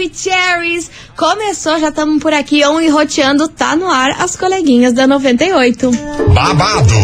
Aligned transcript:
Maravicheries. 0.00 0.90
Começou, 1.16 1.78
já 1.78 1.88
estamos 1.88 2.22
por 2.22 2.32
aqui, 2.32 2.64
on 2.64 2.80
e 2.80 2.88
roteando, 2.88 3.48
tá 3.48 3.76
no 3.76 3.88
ar 3.90 4.16
as 4.18 4.34
coleguinhas 4.34 4.94
da 4.94 5.06
98. 5.06 5.90
Babado, 6.32 6.94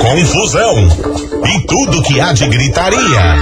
confusão 0.00 0.88
e 1.46 1.66
tudo 1.66 2.02
que 2.02 2.18
há 2.18 2.32
de 2.32 2.46
gritaria. 2.48 3.36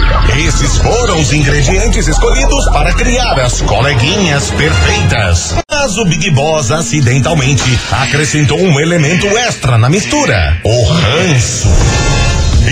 Esses 0.46 0.78
foram 0.78 1.20
os 1.20 1.32
ingredientes 1.32 2.08
escolhidos 2.08 2.64
para 2.70 2.92
criar 2.94 3.38
as 3.38 3.60
coleguinhas 3.62 4.50
perfeitas. 4.50 5.54
Mas 5.70 5.96
o 5.98 6.04
Big 6.04 6.30
Boss 6.30 6.72
acidentalmente 6.72 7.78
acrescentou 7.92 8.60
um 8.60 8.80
elemento 8.80 9.26
extra 9.38 9.78
na 9.78 9.88
mistura: 9.88 10.60
o 10.64 10.84
ranço. 10.84 12.07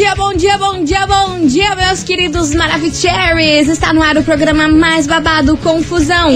Bom 0.00 0.06
dia, 0.06 0.16
bom 0.16 0.32
dia, 0.32 0.56
bom 0.56 0.82
dia, 0.82 1.06
bom 1.06 1.46
dia, 1.46 1.76
meus 1.76 2.02
queridos 2.02 2.54
Maravicheries. 2.54 3.68
Está 3.68 3.92
no 3.92 4.00
ar 4.00 4.16
o 4.16 4.22
programa 4.22 4.66
mais 4.66 5.06
babado 5.06 5.58
Confusão. 5.58 6.30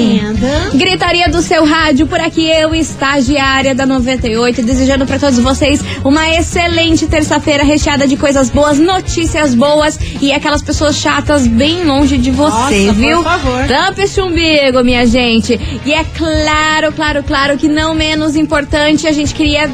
Gritaria 0.75 1.31
do 1.31 1.41
seu 1.41 1.65
rádio, 1.65 2.07
por 2.07 2.21
aqui 2.21 2.47
eu, 2.47 2.75
estagiária 2.75 3.75
da 3.75 3.87
98, 3.87 4.63
desejando 4.63 5.07
para 5.07 5.19
todos 5.19 5.39
vocês 5.39 5.83
uma 6.05 6.29
excelente 6.29 7.07
terça-feira 7.07 7.65
recheada 7.65 8.07
de 8.07 8.19
coisas 8.19 8.51
boas, 8.51 8.79
notícias 8.79 9.55
boas 9.55 9.99
e 10.21 10.31
aquelas 10.31 10.61
pessoas 10.61 10.97
chatas 10.97 11.47
bem 11.47 11.85
longe 11.85 12.19
de 12.19 12.31
você, 12.31 12.85
Nossa, 12.89 12.93
viu? 12.93 13.23
por 13.23 13.25
favor. 13.25 13.67
Tampa 13.67 14.03
esse 14.03 14.21
umbigo, 14.21 14.85
minha 14.85 15.07
gente. 15.07 15.59
E 15.87 15.95
é 15.95 16.05
claro, 16.05 16.93
claro, 16.93 17.23
claro 17.23 17.57
que 17.57 17.67
não 17.67 17.95
menos 17.95 18.37
importante, 18.37 19.09
a 19.09 19.13
gente 19.13 19.33
queria. 19.33 19.71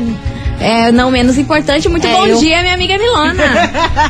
É, 0.60 0.92
não 0.92 1.10
menos 1.10 1.38
importante, 1.38 1.88
muito 1.88 2.06
É, 2.06 2.12
bom 2.12 2.26
eu- 2.26 2.38
dia, 2.38 2.60
minha 2.62 2.74
amiga 2.74 2.98
Milona. 2.98 3.44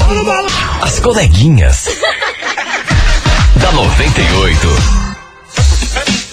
As 0.82 1.00
coleguinhas. 1.00 1.88
da 3.56 3.72
98. 3.72 4.68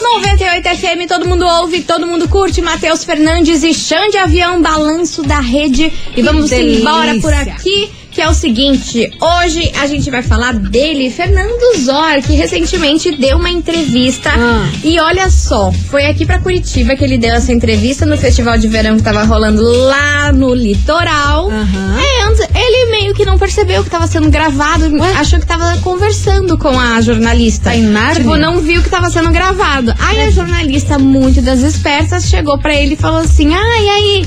98 0.02 0.68
FM, 0.78 1.08
todo 1.08 1.28
mundo 1.28 1.46
ouve, 1.46 1.82
todo 1.82 2.06
mundo 2.06 2.28
curte. 2.28 2.62
Matheus 2.62 3.04
Fernandes 3.06 3.64
e 3.64 3.74
Xande 3.74 4.18
Avião, 4.18 4.62
balanço 4.62 5.24
da 5.24 5.40
rede. 5.40 5.92
E 6.16 6.22
vamos 6.22 6.50
delícia. 6.50 6.82
embora 6.82 7.16
por 7.22 7.34
aqui. 7.34 7.90
Que 8.22 8.26
é 8.26 8.30
o 8.30 8.36
seguinte, 8.36 9.12
hoje 9.20 9.72
a 9.82 9.88
gente 9.88 10.12
vai 10.12 10.22
falar 10.22 10.54
dele, 10.54 11.10
Fernando 11.10 11.76
Zor, 11.80 12.22
que 12.24 12.34
recentemente 12.34 13.18
deu 13.18 13.40
uma 13.40 13.50
entrevista. 13.50 14.30
Ah. 14.30 14.70
E 14.84 15.00
olha 15.00 15.28
só, 15.32 15.72
foi 15.72 16.06
aqui 16.06 16.24
pra 16.24 16.38
Curitiba 16.38 16.96
que 16.96 17.04
ele 17.04 17.18
deu 17.18 17.34
essa 17.34 17.52
entrevista 17.52 18.06
no 18.06 18.16
festival 18.16 18.60
de 18.60 18.68
verão 18.68 18.96
que 18.96 19.02
tava 19.02 19.24
rolando 19.24 19.64
lá 19.64 20.32
no 20.32 20.54
litoral. 20.54 21.50
É, 21.52 22.24
antes, 22.26 22.42
ele 22.54 22.92
meio 22.92 23.16
que 23.16 23.26
não 23.26 23.40
percebeu 23.40 23.84
que 23.84 23.90
tava 23.90 24.06
sendo 24.06 24.30
gravado, 24.30 24.86
achou 25.20 25.40
que 25.40 25.48
tava 25.48 25.80
conversando 25.80 26.60
com 26.60 26.80
a 26.80 27.02
jornalista. 27.02 27.72
Tá 27.72 27.76
em 27.76 27.82
Nárnia? 27.82 28.24
Tipo, 28.24 28.38
não 28.38 28.60
viu 28.60 28.84
que 28.84 28.90
tava 28.90 29.10
sendo 29.10 29.32
gravado. 29.32 29.96
Aí 29.98 30.22
a 30.22 30.30
jornalista, 30.30 31.00
muito 31.00 31.42
das 31.42 31.62
espertas, 31.62 32.26
chegou 32.26 32.60
pra 32.60 32.76
ele 32.76 32.94
e 32.94 32.98
falou 32.98 33.22
assim: 33.22 33.56
Ah, 33.56 33.82
e 33.82 33.90
aí? 33.90 34.26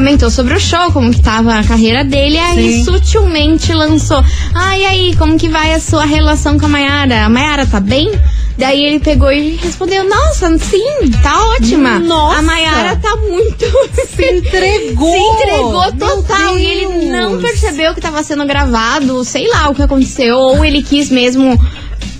Comentou 0.00 0.30
sobre 0.30 0.54
o 0.54 0.58
show, 0.58 0.90
como 0.92 1.12
que 1.12 1.20
tava 1.20 1.56
a 1.56 1.62
carreira 1.62 2.02
dele, 2.02 2.38
aí 2.38 2.72
Sim. 2.72 2.84
sutilmente 2.84 3.70
lançou. 3.74 4.24
Ah, 4.54 4.78
e 4.78 4.86
aí, 4.86 5.16
como 5.16 5.38
que 5.38 5.46
vai 5.46 5.74
a 5.74 5.78
sua 5.78 6.06
relação 6.06 6.58
com 6.58 6.64
a 6.64 6.68
Mayara? 6.70 7.26
A 7.26 7.28
Mayara 7.28 7.66
tá 7.66 7.80
bem? 7.80 8.10
Daí 8.56 8.82
ele 8.82 8.98
pegou 8.98 9.30
e 9.30 9.56
respondeu: 9.56 10.02
Nossa, 10.08 10.56
sim, 10.56 11.10
tá 11.22 11.44
ótima. 11.50 11.98
Nossa. 11.98 12.38
A 12.38 12.42
Mayara 12.42 12.96
tá 12.96 13.14
muito. 13.16 13.66
Se 14.08 14.24
entregou. 14.24 15.12
Se 15.12 15.18
entregou 15.18 15.92
total. 15.92 16.58
E 16.58 16.64
ele 16.64 17.10
não 17.10 17.38
percebeu 17.38 17.94
que 17.94 18.00
tava 18.00 18.22
sendo 18.22 18.46
gravado, 18.46 19.22
sei 19.22 19.46
lá 19.48 19.68
o 19.68 19.74
que 19.74 19.82
aconteceu. 19.82 20.38
Ou 20.38 20.64
ele 20.64 20.82
quis 20.82 21.10
mesmo 21.10 21.60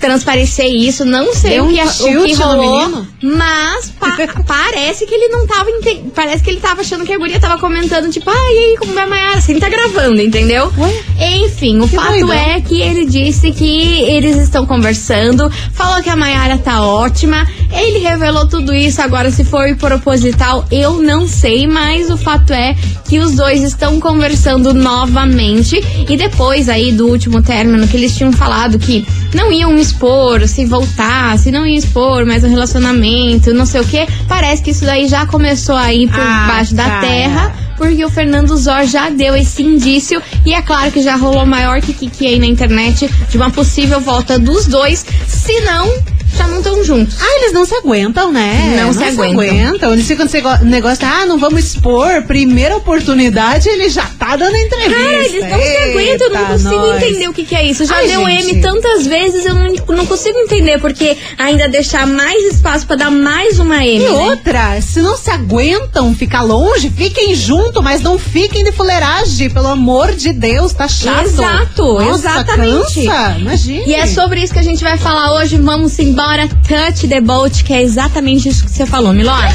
transparecer 0.01 0.65
isso, 0.65 1.05
não 1.05 1.33
sei 1.33 1.51
Deu 1.51 1.63
o 1.65 1.67
um 1.67 1.73
que, 1.73 1.81
o 1.81 1.89
tilt 1.91 2.25
que 2.25 2.33
rolou, 2.33 3.05
mas 3.21 3.89
pa- 3.99 4.17
parece 4.45 5.05
que 5.05 5.13
ele 5.13 5.29
não 5.29 5.45
tava 5.47 5.69
parece 6.13 6.43
que 6.43 6.49
ele 6.49 6.59
tava 6.59 6.81
achando 6.81 7.05
que 7.05 7.13
a 7.13 7.17
guria 7.17 7.39
tava 7.39 7.57
comentando, 7.59 8.09
tipo, 8.11 8.29
ai, 8.29 8.35
e 8.53 8.57
aí, 8.71 8.77
como 8.77 8.93
vai 8.93 9.03
a 9.03 9.07
Mayara? 9.07 9.37
Assim, 9.37 9.59
tá 9.59 9.69
gravando, 9.69 10.21
entendeu? 10.21 10.71
Ué? 10.77 11.03
Enfim, 11.45 11.79
o 11.79 11.87
Que 11.87 11.95
fato 11.95 12.09
doidão. 12.09 12.33
é 12.33 12.59
que 12.59 12.81
ele 12.81 13.05
disse 13.05 13.51
que 13.51 14.01
eles 14.01 14.35
estão 14.37 14.65
conversando, 14.65 15.49
falou 15.73 16.01
que 16.03 16.09
a 16.09 16.15
Mayara 16.15 16.57
tá 16.57 16.83
ótima, 16.83 17.47
ele 17.71 17.99
revelou 17.99 18.47
tudo 18.47 18.73
isso, 18.73 19.01
agora 19.01 19.31
se 19.31 19.43
foi 19.43 19.75
proposital, 19.75 20.65
eu 20.71 21.01
não 21.01 21.27
sei, 21.27 21.67
mas 21.67 22.09
o 22.09 22.17
fato 22.17 22.51
é 22.53 22.75
que 23.07 23.19
os 23.19 23.35
dois 23.35 23.61
estão 23.61 23.99
conversando 23.99 24.73
novamente 24.73 25.81
e 26.09 26.17
depois 26.17 26.67
aí 26.69 26.91
do 26.91 27.07
último 27.07 27.41
término 27.41 27.87
que 27.87 27.97
eles 27.97 28.15
tinham 28.15 28.31
falado 28.31 28.79
que 28.79 29.05
não 29.33 29.51
iam 29.51 29.77
expor 29.91 30.47
se 30.47 30.65
voltar, 30.65 31.37
se 31.37 31.51
não 31.51 31.65
iam 31.65 31.77
expor 31.77 32.25
mais 32.25 32.43
um 32.43 32.49
relacionamento, 32.49 33.53
não 33.53 33.65
sei 33.65 33.81
o 33.81 33.85
que, 33.85 34.07
parece 34.27 34.61
que 34.63 34.71
isso 34.71 34.85
daí 34.85 35.07
já 35.07 35.25
começou 35.25 35.75
a 35.75 35.93
ir 35.93 36.07
por 36.07 36.19
Ah, 36.19 36.45
baixo 36.47 36.73
da 36.73 36.85
cara. 36.85 37.01
terra 37.01 37.55
porque 37.77 38.05
o 38.05 38.09
Fernando 38.11 38.55
Zor 38.57 38.83
já 38.85 39.09
deu 39.09 39.35
esse 39.35 39.63
indício 39.63 40.21
e 40.45 40.53
é 40.53 40.61
claro 40.61 40.91
que 40.91 41.01
já 41.01 41.15
rolou 41.15 41.47
maior 41.47 41.81
que 41.81 41.93
Kiki 41.93 42.27
aí 42.27 42.37
na 42.39 42.45
internet 42.45 43.09
de 43.27 43.37
uma 43.37 43.49
possível 43.49 43.99
volta 43.99 44.37
dos 44.37 44.67
dois, 44.67 45.03
se 45.27 45.59
não, 45.61 45.91
já 46.35 46.47
não 46.47 46.57
estão 46.57 46.83
juntos. 46.83 47.17
Ah, 47.19 47.39
eles 47.39 47.53
não 47.53 47.65
se 47.65 47.75
aguentam, 47.75 48.31
né? 48.31 48.75
Não 48.81 48.93
se 48.93 49.03
aguentam. 49.03 49.93
Eles 49.93 50.07
ficam 50.07 50.25
nesse 50.25 50.41
negócio, 50.65 51.05
ah, 51.05 51.25
não 51.25 51.37
vamos 51.37 51.63
expor. 51.65 52.23
Primeira 52.23 52.75
oportunidade, 52.77 53.67
ele 53.69 53.89
já 53.89 54.05
tá 54.17 54.35
dando 54.35 54.55
entrevista. 54.55 54.95
Cara, 54.95 55.25
eles 55.25 55.49
não 55.49 55.59
se 55.59 55.77
aguentam, 55.77 56.27
eu 56.27 56.33
não 56.33 56.39
Eita, 56.41 56.51
consigo 56.53 56.75
nós. 56.75 57.03
entender 57.03 57.27
o 57.27 57.33
que, 57.33 57.45
que 57.45 57.55
é 57.55 57.65
isso. 57.65 57.85
Já 57.85 57.95
Ai, 57.95 58.07
deu 58.07 58.25
gente. 58.25 58.51
M 58.51 58.61
tantas 58.61 59.05
vezes, 59.07 59.45
eu 59.45 59.53
não, 59.55 59.73
não 59.95 60.05
consigo 60.05 60.37
entender, 60.39 60.79
porque 60.79 61.17
ainda 61.37 61.67
deixar 61.67 62.07
mais 62.07 62.43
espaço 62.53 62.85
pra 62.87 62.95
dar 62.95 63.11
mais 63.11 63.59
uma 63.59 63.85
M. 63.85 63.91
E 63.91 63.99
né? 63.99 64.09
outra, 64.09 64.81
se 64.81 65.01
não 65.01 65.17
se 65.17 65.29
aguentam 65.29 66.13
ficar 66.15 66.41
longe, 66.41 66.89
fiquem 66.89 67.35
junto, 67.35 67.81
mas 67.81 68.01
não 68.01 68.17
fiquem 68.17 68.63
de 68.63 68.71
fuleiragem, 68.71 69.49
pelo 69.49 69.67
amor 69.67 70.13
de 70.13 70.33
Deus, 70.33 70.73
tá 70.73 70.87
chato. 70.87 71.25
Exato, 71.25 71.83
Nossa, 71.83 72.29
exatamente. 72.29 73.05
Cansa, 73.05 73.35
imagine. 73.39 73.83
E 73.87 73.93
é 73.93 74.07
sobre 74.07 74.41
isso 74.41 74.53
que 74.53 74.59
a 74.59 74.63
gente 74.63 74.83
vai 74.83 74.97
falar 74.97 75.33
hoje. 75.35 75.57
Vamos 75.57 75.97
embora, 75.99 76.20
Touch 76.67 77.07
the 77.07 77.19
Boat, 77.19 77.63
que 77.63 77.73
é 77.73 77.81
exatamente 77.81 78.47
isso 78.47 78.63
que 78.63 78.71
você 78.71 78.85
falou, 78.85 79.11
Milona. 79.11 79.49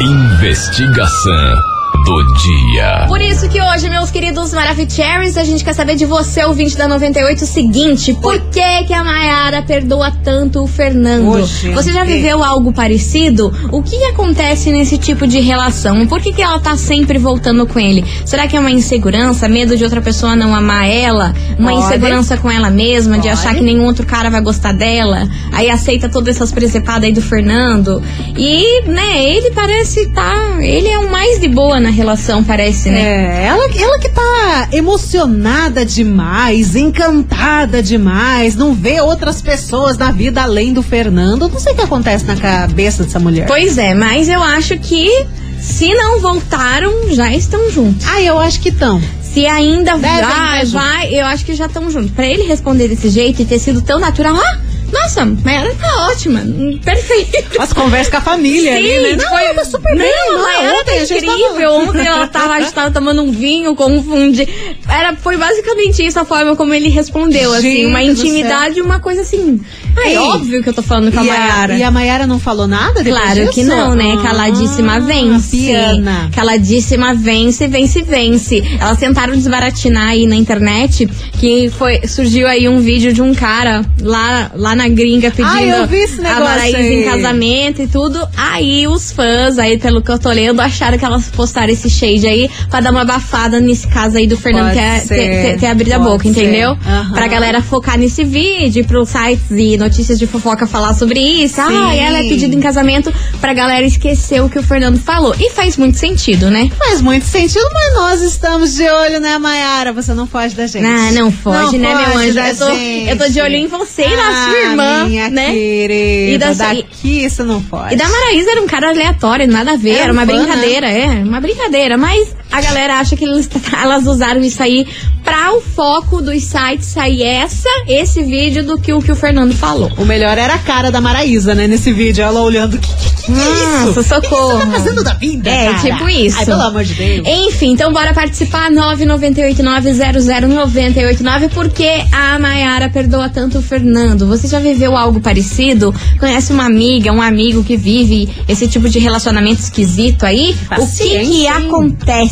Investigação 0.00 1.67
do 2.04 2.24
dia. 2.36 3.04
Por 3.06 3.20
isso 3.20 3.48
que 3.48 3.60
hoje, 3.60 3.88
meus 3.88 4.10
queridos 4.10 4.52
Maravicheries, 4.52 5.36
a 5.36 5.44
gente 5.44 5.64
quer 5.64 5.74
saber 5.74 5.94
de 5.96 6.04
você, 6.04 6.44
ouvinte 6.44 6.76
da 6.76 6.88
98, 6.88 7.42
o 7.42 7.46
seguinte: 7.46 8.14
por 8.14 8.38
que 8.50 8.84
que 8.84 8.92
a 8.92 9.04
Mayara 9.04 9.62
perdoa 9.62 10.10
tanto 10.10 10.62
o 10.62 10.66
Fernando? 10.66 11.38
Você 11.74 11.92
já 11.92 12.04
viveu 12.04 12.42
algo 12.42 12.72
parecido? 12.72 13.52
O 13.70 13.82
que 13.82 13.96
acontece 14.04 14.70
nesse 14.70 14.98
tipo 14.98 15.26
de 15.26 15.40
relação? 15.40 16.06
Por 16.06 16.20
que 16.20 16.32
que 16.32 16.42
ela 16.42 16.58
tá 16.60 16.76
sempre 16.76 17.18
voltando 17.18 17.66
com 17.66 17.78
ele? 17.78 18.04
Será 18.24 18.46
que 18.46 18.56
é 18.56 18.60
uma 18.60 18.70
insegurança, 18.70 19.48
medo 19.48 19.76
de 19.76 19.84
outra 19.84 20.00
pessoa 20.00 20.36
não 20.36 20.54
amar 20.54 20.88
ela? 20.88 21.34
Uma 21.58 21.72
Pode. 21.72 21.84
insegurança 21.84 22.36
com 22.36 22.50
ela 22.50 22.70
mesma, 22.70 23.16
de 23.16 23.28
Pode. 23.28 23.40
achar 23.40 23.54
que 23.54 23.62
nenhum 23.62 23.84
outro 23.84 24.06
cara 24.06 24.30
vai 24.30 24.40
gostar 24.40 24.72
dela? 24.72 25.28
Aí 25.52 25.70
aceita 25.70 26.08
todas 26.08 26.36
essas 26.36 26.52
presepadas 26.52 27.04
aí 27.04 27.12
do 27.12 27.22
Fernando. 27.22 28.02
E, 28.36 28.82
né, 28.82 29.22
ele 29.22 29.50
parece 29.50 30.08
tá. 30.08 30.56
Ele 30.60 30.88
é 30.88 30.98
o 30.98 31.10
mais 31.10 31.40
de 31.40 31.48
boa 31.48 31.80
na 31.88 31.94
relação, 31.94 32.44
parece, 32.44 32.90
né? 32.90 33.00
É, 33.00 33.44
ela, 33.46 33.64
ela 33.64 33.98
que 33.98 34.10
tá 34.10 34.68
emocionada 34.72 35.84
demais, 35.84 36.76
encantada 36.76 37.82
demais, 37.82 38.54
não 38.54 38.74
vê 38.74 39.00
outras 39.00 39.40
pessoas 39.40 39.96
na 39.96 40.12
vida 40.12 40.42
além 40.42 40.72
do 40.72 40.82
Fernando. 40.82 41.48
Não 41.48 41.58
sei 41.58 41.72
o 41.72 41.76
que 41.76 41.82
acontece 41.82 42.26
na 42.26 42.36
cabeça 42.36 43.04
dessa 43.04 43.18
mulher. 43.18 43.46
Pois 43.46 43.78
é, 43.78 43.94
mas 43.94 44.28
eu 44.28 44.42
acho 44.42 44.78
que 44.78 45.26
se 45.60 45.92
não 45.94 46.20
voltaram, 46.20 47.10
já 47.10 47.32
estão 47.32 47.70
juntos. 47.70 48.06
Ah, 48.06 48.20
eu 48.20 48.38
acho 48.38 48.60
que 48.60 48.68
estão. 48.68 49.00
Se 49.22 49.46
ainda 49.46 49.96
vai, 49.96 50.66
vai, 50.66 51.14
eu 51.14 51.24
acho 51.26 51.44
que 51.44 51.54
já 51.54 51.66
estão 51.66 51.90
juntos. 51.90 52.10
Pra 52.10 52.26
ele 52.26 52.42
responder 52.42 52.88
desse 52.88 53.08
jeito 53.08 53.40
e 53.40 53.44
ter 53.44 53.58
sido 53.58 53.80
tão 53.80 53.98
natural, 53.98 54.36
ah, 54.36 54.58
nossa, 54.92 55.24
Mayara 55.24 55.74
tá 55.74 56.08
ótima, 56.10 56.40
perfeito. 56.84 57.60
As 57.60 57.72
conversas 57.72 58.10
com 58.10 58.16
a 58.16 58.20
família 58.20 58.76
ali, 58.76 58.98
né? 58.98 59.16
Não, 59.16 59.38
ela 59.38 59.54
tá 59.54 59.64
super 59.64 59.96
bem. 59.96 60.10
Não. 60.10 60.42
Mayara 60.42 60.80
Ontem 60.80 60.96
tá 60.96 61.02
a 61.02 61.04
gente 61.04 61.24
incrível. 61.26 61.72
Ontem 61.74 62.06
ela 62.06 62.26
tava, 62.26 62.54
a 62.54 62.60
gente 62.60 62.72
tava 62.72 62.90
tomando 62.90 63.22
um 63.22 63.30
vinho, 63.30 63.74
confunde. 63.74 64.48
Era, 64.88 65.14
foi 65.16 65.36
basicamente 65.36 66.04
isso 66.04 66.18
a 66.18 66.24
forma 66.24 66.56
como 66.56 66.72
ele 66.72 66.88
respondeu, 66.88 67.52
assim. 67.52 67.70
Gente 67.70 67.86
Uma 67.86 67.98
do 67.98 68.10
intimidade, 68.10 68.80
uma 68.80 69.00
coisa 69.00 69.20
assim. 69.22 69.60
Ei, 70.04 70.14
é 70.14 70.20
óbvio 70.20 70.62
que 70.62 70.68
eu 70.68 70.74
tô 70.74 70.82
falando 70.82 71.12
com 71.12 71.20
a 71.20 71.24
Mayara. 71.24 71.76
e 71.76 71.82
a 71.82 71.90
Mayara 71.90 72.26
não 72.26 72.38
falou 72.38 72.66
nada 72.66 73.02
depois 73.02 73.22
Claro 73.22 73.40
disso? 73.40 73.52
que 73.52 73.64
não, 73.64 73.94
né? 73.94 74.16
Ah, 74.18 74.22
Caladíssima 74.22 75.00
vence. 75.00 75.56
Piana. 75.56 76.30
Caladíssima 76.34 77.14
vence, 77.14 77.66
vence, 77.68 78.02
vence. 78.02 78.62
Elas 78.80 78.98
tentaram 78.98 79.34
desbaratinar 79.34 80.08
aí 80.08 80.26
na 80.26 80.36
internet 80.36 81.06
que 81.32 81.70
foi 81.70 82.06
surgiu 82.06 82.46
aí 82.48 82.68
um 82.68 82.80
vídeo 82.80 83.12
de 83.12 83.22
um 83.22 83.34
cara 83.34 83.84
lá, 84.00 84.50
lá 84.54 84.74
na 84.74 84.88
gringa 84.88 85.30
pedindo 85.30 85.48
Ah, 85.54 85.62
eu 85.62 85.86
vi 85.86 85.96
esse 85.96 86.20
a 86.26 86.52
aí. 86.54 87.00
em 87.00 87.04
casamento 87.04 87.82
e 87.82 87.86
tudo. 87.86 88.18
Aí 88.36 88.86
os 88.86 89.12
fãs, 89.12 89.58
aí 89.58 89.78
pelo 89.78 90.02
que 90.02 90.10
eu 90.10 90.18
tô 90.18 90.30
lendo, 90.30 90.60
acharam 90.60 90.98
que 90.98 91.04
elas 91.04 91.28
postaram 91.28 91.72
esse 91.72 91.88
shade 91.90 92.26
aí 92.26 92.50
pra 92.70 92.80
dar 92.80 92.90
uma 92.90 93.02
abafada 93.02 93.60
nesse 93.60 93.86
caso 93.88 94.16
aí 94.16 94.26
do 94.26 94.36
Fernando 94.36 94.72
ter, 94.72 95.06
ter, 95.08 95.16
ter, 95.16 95.58
ter 95.60 95.66
abrido 95.66 95.94
a 95.94 95.98
pode 95.98 96.10
boca, 96.10 96.22
ser. 96.24 96.28
entendeu? 96.30 96.76
Aham. 96.86 97.12
Pra 97.12 97.26
galera 97.28 97.60
focar 97.62 97.98
nesse 97.98 98.24
vídeo, 98.24 98.84
pros 98.84 99.08
sites 99.08 99.50
e 99.50 99.76
notícias 99.76 99.87
de 99.88 100.26
fofoca 100.26 100.66
falar 100.66 100.94
sobre 100.94 101.20
isso. 101.20 101.60
Ah, 101.60 101.94
ela 101.94 102.18
é 102.18 102.22
pedida 102.28 102.54
em 102.54 102.60
casamento 102.60 103.12
pra 103.40 103.52
galera 103.54 103.84
esquecer 103.86 104.42
o 104.42 104.48
que 104.48 104.58
o 104.58 104.62
Fernando 104.62 104.98
falou. 104.98 105.34
E 105.38 105.50
faz 105.50 105.76
muito 105.76 105.96
sentido, 105.98 106.50
né? 106.50 106.70
Faz 106.78 107.00
muito 107.00 107.24
sentido, 107.26 107.64
mas 107.72 107.94
nós 107.94 108.22
estamos 108.22 108.74
de 108.74 108.88
olho, 108.88 109.20
né, 109.20 109.38
Mayara? 109.38 109.92
Você 109.92 110.12
não 110.14 110.26
foge 110.26 110.54
da 110.54 110.66
gente. 110.66 110.84
Ah, 110.84 111.10
não 111.12 111.30
foge, 111.32 111.78
Não 111.78 111.88
né, 111.88 111.94
meu 111.94 112.12
foge 112.12 112.24
anjo? 112.26 112.34
da 112.34 112.48
Eu 112.48 112.56
tô, 112.56 112.74
gente. 112.74 113.08
eu 113.10 113.18
tô 113.18 113.28
de 113.28 113.40
olho 113.40 113.54
em 113.56 113.66
você 113.66 114.02
e 114.02 114.16
na 114.16 114.22
sua 114.44 114.52
Ah, 114.52 114.70
irmã, 114.70 115.04
minha 115.06 115.30
né? 115.30 115.52
querida, 115.52 116.34
E 116.34 116.38
da- 116.38 116.52
daqui 116.52 117.28
você 117.28 117.42
não 117.42 117.60
foge. 117.62 117.94
E 117.94 117.96
da 117.96 118.08
Maraísa 118.08 118.50
era 118.50 118.62
um 118.62 118.66
cara 118.66 118.90
aleatório, 118.90 119.46
nada 119.48 119.72
a 119.72 119.76
ver, 119.76 119.90
Era 119.94 120.02
era 120.04 120.12
uma 120.12 120.26
fã, 120.26 120.32
né? 120.32 120.38
brincadeira, 120.38 120.88
é, 120.90 121.06
uma 121.22 121.40
brincadeira. 121.40 121.96
Mas 121.96 122.34
a 122.50 122.60
galera 122.60 122.98
acha 122.98 123.16
que 123.16 123.24
eles- 123.24 123.48
elas 123.72 124.06
usaram 124.06 124.40
isso 124.40 124.62
aí 124.62 124.86
pra 125.24 125.52
o 125.52 125.60
foco 125.60 126.22
dos 126.22 126.42
sites 126.44 126.86
sair 126.86 127.22
essa, 127.22 127.68
esse 127.86 128.22
vídeo 128.22 128.64
do 128.64 128.78
que 128.78 128.92
o 128.92 129.00
que 129.02 129.12
o 129.12 129.16
Fernando 129.16 129.54
falou. 129.54 129.90
O 129.98 130.04
melhor 130.04 130.36
era 130.38 130.54
a 130.54 130.58
cara 130.58 130.90
da 130.90 131.00
Maraísa, 131.00 131.54
né, 131.54 131.66
nesse 131.66 131.92
vídeo. 131.92 132.22
Ela 132.24 132.40
olhando. 132.40 132.78
Que, 132.78 132.88
que, 132.88 133.10
que, 133.10 133.22
que 133.26 133.32
é 133.32 133.34
Nossa, 133.34 134.00
isso? 134.00 134.08
socorro. 134.08 134.56
O 134.56 134.60
que 134.60 134.66
você 134.66 134.66
tá 134.66 134.72
fazendo 134.78 135.04
da 135.04 135.14
vida, 135.14 135.50
É, 135.50 135.66
cara? 135.66 135.78
tipo 135.78 136.08
isso. 136.08 136.38
Ai, 136.38 136.46
pelo 136.46 136.62
amor 136.62 136.84
de 136.84 136.94
Deus. 136.94 137.26
Enfim, 137.28 137.72
então 137.72 137.92
bora 137.92 138.14
participar 138.14 138.70
998900989 138.70 141.50
porque 141.52 141.88
a 142.12 142.38
Mayara 142.38 142.88
perdoa 142.88 143.28
tanto 143.28 143.58
o 143.58 143.62
Fernando. 143.62 144.26
Você 144.26 144.48
já 144.48 144.58
viveu 144.58 144.96
algo 144.96 145.20
parecido? 145.20 145.94
Conhece 146.18 146.52
uma 146.52 146.64
amiga, 146.64 147.12
um 147.12 147.20
amigo 147.22 147.62
que 147.62 147.76
vive 147.76 148.28
esse 148.48 148.66
tipo 148.68 148.88
de 148.88 148.98
relacionamento 148.98 149.60
esquisito 149.60 150.24
aí? 150.24 150.52
o 150.52 150.56
que 150.58 150.64
Paciência, 150.66 151.52
que 151.52 151.62
hein? 151.62 151.68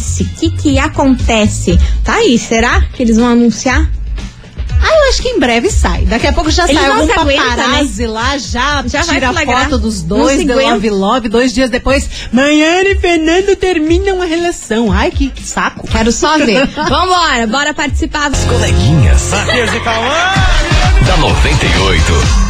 Acontece? 0.07 0.23
O 0.23 0.29
que 0.29 0.51
que 0.51 0.79
acontece? 0.79 1.79
Tá 2.05 2.15
aí, 2.15 2.39
será 2.39 2.81
que 2.93 3.03
eles 3.03 3.17
vão 3.17 3.29
anunciar? 3.29 3.91
Ah, 4.79 4.89
eu 5.03 5.09
acho 5.09 5.23
que 5.23 5.29
em 5.29 5.41
breve 5.41 5.71
sai. 5.71 6.05
Daqui 6.05 6.27
a 6.27 6.33
pouco 6.33 6.51
já 6.51 6.67
sai 6.67 6.77
algum 6.77 7.11
aguenta, 7.13 7.15
paparazzi 7.55 8.07
lá, 8.07 8.37
já, 8.37 8.85
Já 8.87 9.03
vai 9.03 9.15
tira 9.17 9.33
flagrar. 9.33 9.65
foto 9.65 9.79
dos 9.79 10.03
dois, 10.03 10.39
de 10.39 10.53
love 10.53 10.91
love, 10.91 11.29
dois 11.29 11.53
dias 11.53 11.71
depois, 11.71 12.09
Manhã 12.31 12.83
e 12.83 12.95
Fernando 12.97 13.57
terminam 13.57 14.21
a 14.21 14.27
relação. 14.27 14.93
Ai, 14.93 15.11
que 15.11 15.33
saco. 15.43 15.89
Quero 15.89 16.13
só 16.13 16.37
ver. 16.39 16.67
Vambora, 16.77 17.47
bora 17.47 17.75
participar. 17.75 18.31
Coleguinhas. 18.47 19.31
da 21.07 21.17
98. 21.17 22.46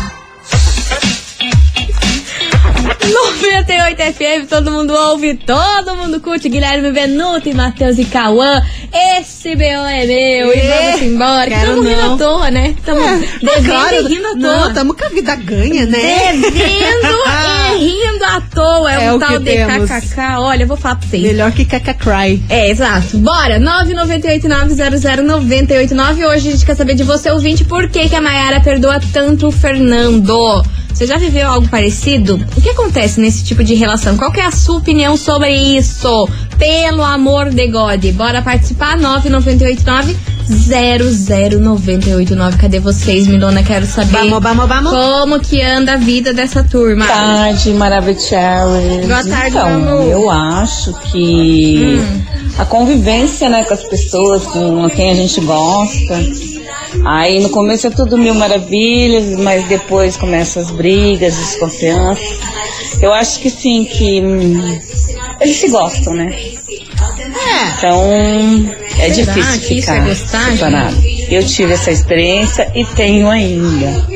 98 3.13 4.03
FM, 4.15 4.47
todo 4.49 4.71
mundo 4.71 4.93
ouve, 4.93 5.35
todo 5.35 5.97
mundo 5.97 6.21
curte. 6.21 6.49
Guilherme 6.49 6.91
Benuto 6.91 7.49
e 7.49 7.55
Matheus 7.55 7.99
e 7.99 8.05
Cauã. 8.05 8.63
Esse 9.21 9.55
BO 9.55 9.63
é 9.63 10.07
meu. 10.07 10.53
E 10.55 10.59
É, 10.59 10.91
vamos 10.93 11.03
embora. 11.03 11.51
Tamo 11.51 11.83
rindo 11.83 12.01
não. 12.03 12.15
à 12.15 12.19
toa, 12.19 12.51
né? 12.51 12.75
Tamo 12.85 13.01
devendo 13.01 13.49
É, 13.49 13.63
claro, 13.63 13.97
e 13.97 14.03
rindo 14.09 14.27
à 14.27 14.31
toa. 14.31 14.39
Não, 14.39 14.75
tamo 14.75 14.95
com 14.95 15.05
a 15.05 15.09
vida 15.09 15.35
ganha, 15.37 15.87
né? 15.87 16.33
Devendo 16.33 17.17
e 17.79 17.85
rindo 17.85 18.25
à 18.25 18.41
toa. 18.41 18.93
É, 18.93 19.05
É 19.07 19.13
um 19.13 19.17
o 19.17 19.19
tal 19.19 19.39
de 19.39 19.45
temos. 19.45 19.91
KKK. 19.91 20.39
Olha, 20.39 20.63
eu 20.65 20.69
vou 20.69 20.77
falar 20.77 20.97
pra 20.97 21.09
vocês. 21.09 21.23
Melhor 21.23 21.53
que 21.53 21.65
Kaka 21.65 21.95
Cry. 21.95 22.43
É, 22.49 22.71
exato. 22.71 23.17
Bora, 23.19 23.59
998900989. 23.61 26.27
Hoje 26.27 26.49
a 26.49 26.53
gente 26.53 26.67
quer 26.67 26.75
saber 26.77 26.95
de 26.95 27.03
você, 27.05 27.31
ouvinte, 27.31 27.65
por 27.65 27.89
que, 27.89 28.09
que 28.09 28.15
a 28.17 28.21
Mayara 28.21 28.61
perdoa 28.61 29.01
tanto 29.13 29.47
o 29.49 29.53
Fernando. 29.53 30.63
Você 30.97 31.07
já 31.07 31.19
viveu 31.19 31.47
algo 31.47 31.69
parecido? 31.69 32.41
O 32.57 32.61
que 32.63 32.71
acontece 32.71 33.21
nesse 33.21 33.45
tipo 33.45 33.63
de 33.63 33.75
relação? 33.75 34.17
Qual 34.17 34.33
que 34.33 34.41
é 34.41 34.47
a 34.47 34.51
sua 34.51 34.79
opinião 34.79 35.15
sobre 35.15 35.51
isso? 35.55 36.27
Pelo 36.59 37.05
amor 37.05 37.51
de 37.51 37.67
God. 37.67 38.03
Bora 38.15 38.41
participar? 38.41 38.97
9989 38.97 40.17
00989. 40.49 42.57
Cadê 42.57 42.81
vocês, 42.81 43.27
Milona? 43.27 43.63
Quero 43.63 43.85
saber 43.85 44.31
Vamos, 44.31 44.43
vamos, 44.43 44.67
vamos. 44.67 44.91
como 44.91 45.39
que 45.39 45.61
anda 45.61 45.93
a 45.93 45.97
vida 45.99 46.33
dessa 46.33 46.65
turma. 46.65 47.07
tarde, 47.07 47.75
Maravicherry. 47.75 49.07
Boa 49.07 49.23
tarde, 49.23 49.51
então, 49.51 49.69
amor. 49.69 50.09
eu 50.09 50.31
acho 50.31 50.95
que 51.13 51.99
Hum. 52.01 52.23
a 52.59 52.65
convivência, 52.65 53.51
né, 53.51 53.65
com 53.65 53.75
as 53.75 53.85
pessoas, 53.85 54.45
com 54.45 54.89
quem 54.89 55.11
a 55.11 55.15
gente 55.15 55.43
gosta. 55.43 56.56
Aí 57.05 57.41
no 57.41 57.51
começo 57.51 57.87
é 57.87 57.91
tudo 57.91 58.17
mil 58.17 58.35
maravilhas, 58.35 59.39
mas 59.39 59.67
depois 59.67 60.17
começam 60.17 60.63
as 60.63 60.71
brigas, 60.71 61.37
desconfianças. 61.37 62.39
Eu 63.01 63.13
acho 63.13 63.41
que 63.41 63.51
sim, 63.51 63.85
que 63.85 64.21
hum, 64.21 64.79
eles 65.41 65.57
se 65.57 65.69
gostam, 65.69 66.15
né? 66.15 66.35
É. 66.35 67.69
Então 67.77 68.03
é 68.99 69.11
Será 69.11 69.33
difícil 69.33 69.79
isso 69.79 69.91
é 69.91 69.95
ficar 69.95 70.05
gostar, 70.07 70.53
separado. 70.53 70.97
Eu 71.29 71.47
tive 71.47 71.75
essa 71.75 71.91
experiência 71.91 72.73
e 72.75 72.85
tenho 72.85 73.29
ainda. 73.29 74.07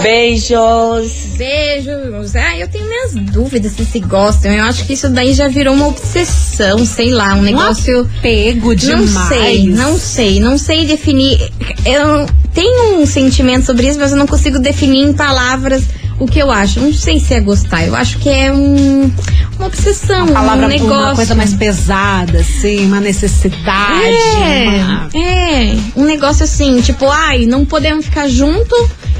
Beijos! 0.00 1.12
Beijos. 1.36 2.34
Ah, 2.36 2.56
eu 2.58 2.68
tenho 2.68 2.84
minhas 2.86 3.12
dúvidas 3.32 3.72
se 3.72 3.84
se 3.84 4.00
gostam. 4.00 4.52
Eu 4.52 4.64
acho 4.64 4.84
que 4.86 4.94
isso 4.94 5.08
daí 5.08 5.32
já 5.34 5.48
virou 5.48 5.74
uma 5.74 5.88
obsessão, 5.88 6.84
sei 6.86 7.10
lá, 7.10 7.34
um 7.34 7.42
negócio. 7.42 8.08
Pego 8.20 8.74
demais. 8.74 9.10
Não 9.12 9.28
sei, 9.28 9.66
não 9.68 9.98
sei, 9.98 10.40
não 10.40 10.58
sei 10.58 10.86
definir. 10.86 11.38
Eu 11.84 12.26
tenho 12.54 13.00
um 13.00 13.06
sentimento 13.06 13.66
sobre 13.66 13.88
isso, 13.88 13.98
mas 13.98 14.10
eu 14.12 14.16
não 14.16 14.26
consigo 14.26 14.58
definir 14.58 15.04
em 15.08 15.12
palavras 15.12 15.82
o 16.18 16.26
que 16.26 16.38
eu 16.38 16.50
acho. 16.50 16.80
Não 16.80 16.92
sei 16.92 17.18
se 17.20 17.34
é 17.34 17.40
gostar. 17.40 17.84
Eu 17.86 17.94
acho 17.94 18.18
que 18.18 18.28
é 18.28 18.52
um, 18.52 19.10
uma 19.58 19.66
obsessão, 19.66 20.26
Palavra 20.28 20.66
um 20.66 20.68
negócio. 20.68 20.94
uma 20.96 21.14
coisa 21.16 21.34
mais 21.34 21.54
pesada, 21.54 22.40
assim, 22.40 22.86
uma 22.86 23.00
necessidade. 23.00 24.16
uma- 24.36 25.08
É, 25.14 25.70
é, 25.72 25.76
um 25.96 26.04
negócio 26.04 26.44
assim, 26.44 26.80
tipo, 26.80 27.08
ai, 27.08 27.46
não 27.46 27.64
podemos 27.64 28.04
ficar 28.04 28.28
junto, 28.28 28.74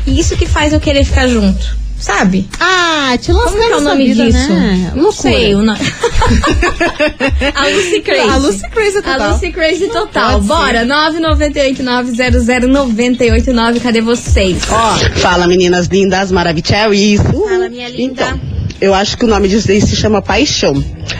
e 0.06 0.18
isso 0.18 0.36
que 0.36 0.46
faz 0.46 0.72
eu 0.72 0.80
querer 0.80 1.04
ficar 1.04 1.26
junto, 1.28 1.76
sabe? 1.98 2.48
Ah, 2.60 3.16
te 3.20 3.30
lascar 3.32 3.50
Como 3.52 3.62
é 3.62 3.76
o 3.76 3.80
nome 3.80 4.06
vida, 4.06 4.24
disso? 4.24 4.48
Né? 4.52 4.90
Não 4.94 5.02
Loucura. 5.04 5.22
sei. 5.22 5.54
O 5.54 5.62
nome... 5.62 5.78
a 7.54 7.66
Lucy 7.68 8.00
Crazy. 8.00 8.28
A 8.28 8.36
Lucy 8.36 8.68
Crazy 8.70 8.98
A 8.98 9.02
total. 9.02 9.32
Lucy 9.32 9.52
Crazy 9.52 9.88
total. 9.88 10.32
Pode 10.34 10.46
Bora, 10.46 10.84
998-900-989. 10.86 13.80
Cadê 13.80 14.00
vocês? 14.00 14.58
Ó, 14.70 14.96
Fala 15.20 15.46
meninas 15.46 15.86
lindas, 15.86 16.30
maravilhosas. 16.32 16.62
Fala, 17.20 17.68
minha 17.68 17.88
linda. 17.88 18.02
Então, 18.12 18.40
Eu 18.80 18.94
acho 18.94 19.16
que 19.16 19.24
o 19.24 19.28
nome 19.28 19.48
disso 19.48 19.66
daí 19.68 19.80
se 19.80 19.94
chama 19.96 20.20
paixão. 20.22 20.72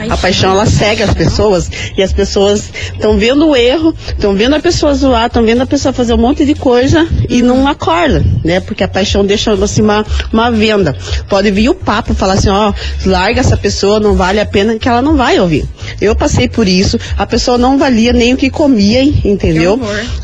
A 0.08 0.16
paixão 0.16 0.52
ela 0.52 0.66
cega 0.66 1.04
as 1.04 1.14
pessoas 1.14 1.70
e 1.96 2.02
as 2.02 2.12
pessoas 2.12 2.70
estão 2.92 3.18
vendo 3.18 3.48
o 3.48 3.56
erro, 3.56 3.94
estão 4.08 4.34
vendo 4.34 4.54
a 4.54 4.60
pessoa 4.60 4.94
zoar, 4.94 5.26
estão 5.26 5.44
vendo 5.44 5.62
a 5.62 5.66
pessoa 5.66 5.92
fazer 5.92 6.14
um 6.14 6.18
monte 6.18 6.44
de 6.44 6.54
coisa 6.54 7.06
e 7.28 7.42
não 7.42 7.66
acorda, 7.66 8.24
né? 8.44 8.60
Porque 8.60 8.82
a 8.82 8.88
paixão 8.88 9.24
deixa 9.24 9.52
assim 9.52 9.82
uma, 9.82 10.04
uma 10.32 10.50
venda. 10.50 10.96
Pode 11.28 11.50
vir 11.50 11.68
o 11.68 11.74
papo 11.74 12.14
falar 12.14 12.34
assim, 12.34 12.48
ó, 12.48 12.72
larga 13.04 13.40
essa 13.40 13.56
pessoa, 13.56 14.00
não 14.00 14.14
vale 14.14 14.40
a 14.40 14.46
pena, 14.46 14.78
que 14.78 14.88
ela 14.88 15.02
não 15.02 15.16
vai 15.16 15.38
ouvir. 15.38 15.66
Eu 16.00 16.14
passei 16.14 16.48
por 16.48 16.66
isso, 16.66 16.98
a 17.16 17.26
pessoa 17.26 17.58
não 17.58 17.78
valia 17.78 18.12
nem 18.12 18.34
o 18.34 18.36
que 18.36 18.50
comia, 18.50 19.02
entendeu? 19.02 19.76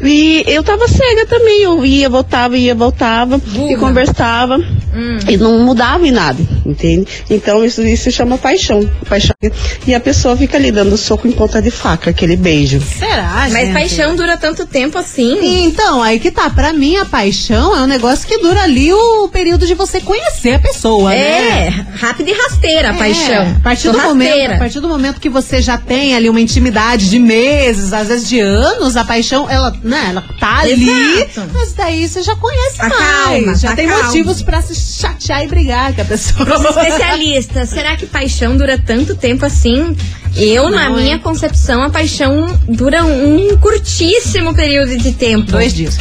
E 0.03 0.45
eu 0.47 0.63
tava 0.63 0.89
cega 0.89 1.27
também, 1.27 1.63
eu 1.63 1.85
ia, 1.85 2.09
voltava, 2.09 2.57
ia, 2.57 2.75
voltava 2.75 3.41
e 3.69 3.77
conversava 3.77 4.59
e 5.29 5.37
não 5.37 5.65
mudava 5.65 6.07
em 6.07 6.11
nada, 6.11 6.43
entende? 6.65 7.07
Então 7.31 7.65
isso, 7.65 7.83
isso 7.83 8.05
se 8.05 8.13
chama 8.13 8.39
paixão, 8.39 8.89
paixão. 9.09 9.35
E 9.87 9.95
a 9.95 10.01
pessoa 10.01 10.37
fica 10.37 10.57
ali 10.57 10.71
dando 10.71 10.97
soco 10.97 11.27
em 11.29 11.33
ponta 11.33 11.61
de 11.63 11.71
faca, 11.71 12.11
aquele 12.11 12.37
beijo. 12.37 12.81
Será, 12.81 13.47
Mas 13.51 13.67
gente? 13.69 13.73
paixão 13.73 14.17
dura 14.17 14.37
tanto 14.37 14.67
tempo 14.67 14.99
assim? 14.99 15.65
Então, 15.67 16.03
aí 16.03 16.19
que 16.19 16.31
tá. 16.31 16.49
Pra 16.51 16.73
mim, 16.73 16.97
a 16.97 17.05
paixão 17.05 17.77
é 17.77 17.83
um 17.83 17.87
negócio 17.87 18.27
que 18.27 18.39
dura 18.39 18.63
ali 18.63 18.93
o 18.93 19.29
período 19.29 19.67
de 19.67 19.75
você 19.75 20.01
conhecer 20.01 20.55
a 20.55 20.59
pessoa, 20.59 21.11
né? 21.11 21.19
É, 21.69 21.69
rápida 21.97 22.31
e 22.31 22.35
rasteira 22.35 22.91
a 22.91 22.95
paixão. 22.95 23.35
É, 23.43 23.51
a 23.57 23.61
partir, 23.63 23.91
do 23.91 23.99
momento, 23.99 24.29
rasteira. 24.29 24.55
a 24.55 24.59
partir 24.59 24.81
do 24.81 24.89
momento 24.89 25.21
que 25.21 25.29
você 25.29 25.61
já 25.63 25.77
tem 25.79 26.15
ali 26.15 26.29
uma 26.29 26.41
intimidade 26.41 27.09
de 27.11 27.19
meses, 27.19 27.93
às 27.93 28.09
vezes 28.09 28.29
de 28.29 28.41
anos, 28.41 28.97
a 28.97 29.05
paixão, 29.05 29.49
ela, 29.49 29.71
né, 29.83 30.07
ela 30.11 30.25
tá 30.41 30.59
ali, 30.61 30.89
Exato. 31.23 31.51
mas 31.53 31.73
daí 31.75 32.09
você 32.09 32.23
já 32.23 32.35
conhece 32.37 32.79
Tá 32.79 32.89
mais. 32.89 32.99
calma, 32.99 33.55
já 33.57 33.69
tá 33.71 33.77
tem 33.77 33.87
calma. 33.89 34.05
motivos 34.05 34.43
pra 34.43 34.63
se 34.63 34.75
chatear 34.75 35.45
e 35.45 35.49
brigar 35.49 35.93
com 35.95 36.03
a 36.03 36.05
pessoa. 36.05 36.45
Pros 36.47 36.65
especialistas, 36.65 37.69
será 37.71 37.97
que 37.97 38.07
paixão 38.07 38.57
dura 38.57 38.79
tanto 38.79 39.15
tempo 39.15 39.38
assim? 39.47 39.97
Eu, 40.37 40.71
na 40.71 40.89
Não, 40.89 40.97
minha 40.97 41.15
hein? 41.15 41.21
concepção, 41.21 41.83
a 41.83 41.91
paixão 41.91 42.47
dura 42.69 43.05
um 43.05 43.57
curtíssimo 43.59 44.55
período 44.55 44.97
de 44.97 45.13
tempo. 45.13 45.51
Dois 45.51 45.75
dias. 45.75 45.99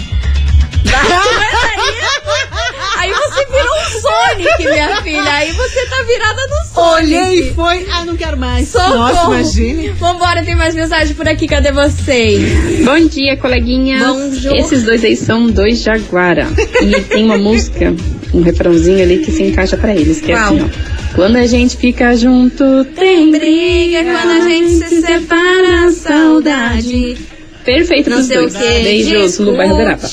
Aí 2.98 3.12
você 3.12 3.46
virou 3.46 3.75
um 3.75 4.01
Sonic, 4.01 4.63
minha 4.70 5.01
filha. 5.01 5.34
Aí 5.34 5.51
você 5.51 5.86
tá 5.86 6.04
virada 6.04 6.42
no 6.48 6.74
Sonic. 6.74 7.16
Olhei 7.16 7.39
e 7.39 7.54
foi, 7.54 7.88
ai, 7.92 8.06
não 8.06 8.16
quero 8.18 8.38
mais. 8.38 8.68
Socorro. 8.70 8.96
Nossa, 8.96 9.25
imagine. 9.25 9.89
Vambora, 9.89 10.44
tem 10.44 10.56
mais 10.56 10.74
mensagem 10.75 11.16
por 11.16 11.27
aqui. 11.27 11.48
Cadê 11.48 11.72
vocês? 11.72 12.84
Bom 12.84 13.00
dia, 13.08 13.38
coleguinha. 13.38 14.00
Bonjour. 14.13 14.56
Esses 14.56 14.84
dois 14.84 15.04
aí 15.04 15.16
são 15.16 15.48
dois 15.48 15.82
Jaguara. 15.82 16.48
E 16.82 17.01
tem 17.01 17.25
uma 17.25 17.38
música, 17.38 17.94
um 18.34 18.42
refrãozinho 18.42 19.01
ali 19.01 19.20
que 19.20 19.32
se 19.32 19.44
encaixa 19.44 19.77
pra 19.77 19.94
eles, 19.96 20.20
que 20.22 20.32
é 20.32 20.36
Qual? 20.36 20.56
assim, 20.56 20.62
ó. 20.63 20.98
Quando 21.16 21.38
a 21.38 21.48
gente 21.48 21.77
fica 21.77 22.16
junto, 22.16 22.84
tem 22.96 23.32
Briga 23.32 24.04
quando 24.04 24.32
a 24.44 24.48
gente 24.48 24.70
se 24.88 25.01
separa, 25.01 25.92
saudade. 25.92 27.18
Perfeito 27.68 28.10
Não 28.10 28.24
sei 28.24 28.38
o 28.38 28.42
dois. 28.50 28.54
que. 28.56 28.60
Beijos 28.84 29.40
no 29.40 29.58
bairro 29.58 29.76
da 29.78 29.84
Arapa. 29.84 30.08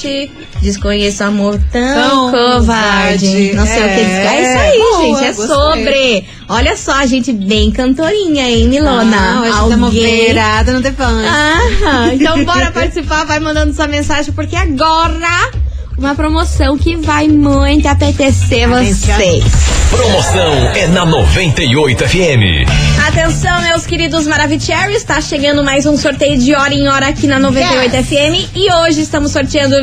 Desconheço 0.60 1.22
amor 1.22 1.60
tão, 1.70 1.94
Tão 1.94 2.30
covarde. 2.32 3.26
covarde. 3.26 3.52
Não 3.54 3.64
sei 3.66 3.76
o 3.76 3.84
que. 3.84 4.00
É, 4.00 4.26
É 4.26 4.42
isso 4.42 4.58
aí, 4.58 4.78
boa, 4.78 5.00
gente. 5.00 5.24
É 5.24 5.32
gostei. 5.32 5.46
sobre. 5.56 6.24
Olha 6.48 6.76
só, 6.76 6.92
a 6.94 7.06
gente 7.06 7.32
bem 7.32 7.70
cantorinha, 7.70 8.48
hein, 8.50 8.68
Milona? 8.68 9.16
Ah, 9.16 9.40
hoje 9.42 9.50
estamos 9.62 9.94
beirada 9.94 10.72
no 10.72 10.80
defante. 10.80 11.28
Ah, 11.28 12.10
então 12.12 12.44
bora 12.44 12.70
participar, 12.72 13.24
vai 13.24 13.38
mandando 13.38 13.72
sua 13.72 13.86
mensagem, 13.86 14.32
porque 14.32 14.56
agora 14.56 15.50
uma 15.96 16.14
promoção 16.16 16.76
que 16.76 16.96
vai 16.96 17.28
muito 17.28 17.86
apetecer 17.86 18.68
Atenção. 18.68 19.16
vocês. 19.16 19.44
Promoção 19.96 20.52
é 20.74 20.88
na 20.88 21.06
98 21.06 22.08
FM. 22.08 22.68
Atenção, 23.06 23.62
meus 23.62 23.86
queridos 23.86 24.26
Maravicheries, 24.26 24.96
está 24.96 25.20
chegando 25.20 25.62
mais 25.62 25.86
um 25.86 25.96
sorteio 25.96 26.36
de 26.36 26.52
hora 26.52 26.74
em 26.74 26.88
hora 26.88 27.06
aqui 27.08 27.28
na 27.28 27.38
98 27.38 28.04
FM 28.04 28.50
e 28.56 28.72
hoje 28.72 29.02
estamos 29.02 29.30
sorteando 29.30 29.76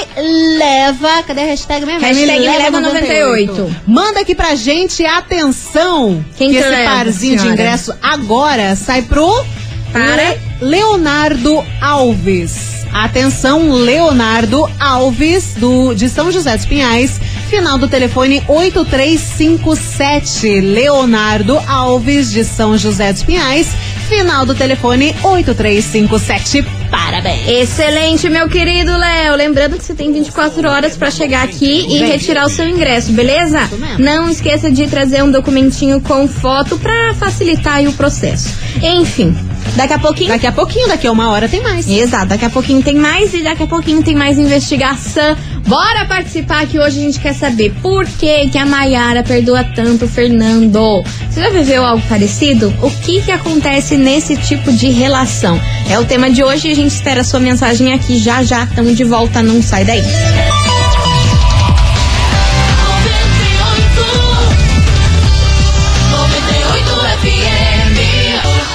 leva. 0.58 1.24
Cadê 1.24 1.42
a 1.42 1.46
hashtag 1.46 1.86
mesmo? 1.86 2.02
Hashtag 2.02 2.40
me 2.40 2.58
leva 2.58 2.82
98. 2.82 3.76
Manda 3.88 4.20
aqui 4.22 4.36
pra 4.36 4.56
gente. 4.56 5.06
Atenção. 5.06 6.24
Quem 6.38 6.50
que 6.50 6.56
que 6.56 6.62
esse 6.62 6.70
leva, 6.70 6.90
parzinho 6.92 7.36
de 7.36 7.42
senhora? 7.42 7.62
ingresso 7.62 7.94
agora 8.02 8.76
sai 8.76 9.02
pro 9.02 9.44
Para? 9.92 10.16
Le- 10.16 10.40
Leonardo 10.62 11.64
Alves. 11.82 12.72
Atenção, 12.94 13.72
Leonardo 13.72 14.70
Alves, 14.78 15.54
do, 15.56 15.94
de 15.94 16.10
São 16.10 16.30
José 16.30 16.58
dos 16.58 16.66
Pinhais. 16.66 17.20
Final 17.52 17.78
do 17.78 17.88
telefone 17.90 18.42
8357. 18.48 20.62
Leonardo 20.62 21.60
Alves, 21.68 22.32
de 22.32 22.46
São 22.46 22.78
José 22.78 23.12
dos 23.12 23.24
Pinhais. 23.24 23.68
Final 24.08 24.46
do 24.46 24.56
telefone 24.56 25.14
8357. 25.22 26.64
Parabéns. 26.90 27.46
Excelente, 27.50 28.30
meu 28.30 28.48
querido 28.48 28.96
Léo. 28.96 29.36
Lembrando 29.36 29.78
que 29.78 29.84
você 29.84 29.94
tem 29.94 30.14
24 30.14 30.70
horas 30.70 30.96
pra 30.96 31.12
chegar 31.12 31.44
aqui 31.44 31.88
e 31.90 31.98
retirar 32.06 32.46
o 32.46 32.50
seu 32.50 32.70
ingresso, 32.70 33.12
beleza? 33.12 33.70
Não 34.00 34.30
esqueça 34.30 34.72
de 34.72 34.88
trazer 34.88 35.22
um 35.22 35.30
documentinho 35.30 36.00
com 36.00 36.30
foto 36.30 36.78
pra 36.78 37.14
facilitar 37.16 37.84
o 37.84 37.92
processo. 37.92 38.56
Enfim, 38.82 39.38
daqui 39.76 39.94
a 39.94 40.00
pouquinho. 40.00 40.30
Daqui 40.30 40.48
a 40.48 40.54
pouquinho, 40.54 40.88
daqui 40.88 41.06
a 41.06 41.12
uma 41.12 41.30
hora 41.30 41.50
tem 41.50 41.62
mais. 41.62 41.90
Exato, 41.90 42.28
daqui 42.28 42.46
a 42.46 42.50
pouquinho 42.50 42.82
tem 42.82 42.96
mais 42.96 43.34
e 43.34 43.44
daqui 43.44 43.64
a 43.64 43.68
pouquinho 43.68 44.02
tem 44.02 44.16
mais 44.16 44.38
investigação. 44.38 45.36
Bora 45.72 46.04
participar 46.06 46.68
que 46.68 46.78
hoje 46.78 47.00
a 47.00 47.02
gente 47.02 47.18
quer 47.18 47.34
saber 47.34 47.74
por 47.82 48.06
que, 48.06 48.50
que 48.50 48.58
a 48.58 48.66
Maiara 48.66 49.24
perdoa 49.24 49.64
tanto 49.64 50.04
o 50.04 50.08
Fernando. 50.08 51.02
Você 51.30 51.40
já 51.40 51.50
viveu 51.50 51.86
algo 51.86 52.06
parecido? 52.10 52.74
O 52.82 52.92
que 52.92 53.22
que 53.22 53.32
acontece 53.32 53.96
nesse 53.96 54.36
tipo 54.36 54.70
de 54.74 54.90
relação? 54.90 55.58
É 55.90 55.98
o 55.98 56.04
tema 56.04 56.30
de 56.30 56.44
hoje 56.44 56.68
e 56.68 56.72
a 56.74 56.76
gente 56.76 56.92
espera 56.92 57.22
a 57.22 57.24
sua 57.24 57.40
mensagem 57.40 57.94
aqui 57.94 58.18
já 58.18 58.44
já. 58.44 58.66
Estamos 58.66 58.98
de 58.98 59.06
volta, 59.06 59.42
não 59.42 59.64
sai 59.64 59.86
daí. 59.86 60.04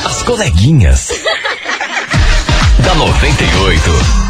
As 0.02 0.22
coleguinhas. 0.22 1.10
da 2.82 2.94
98. 2.94 4.25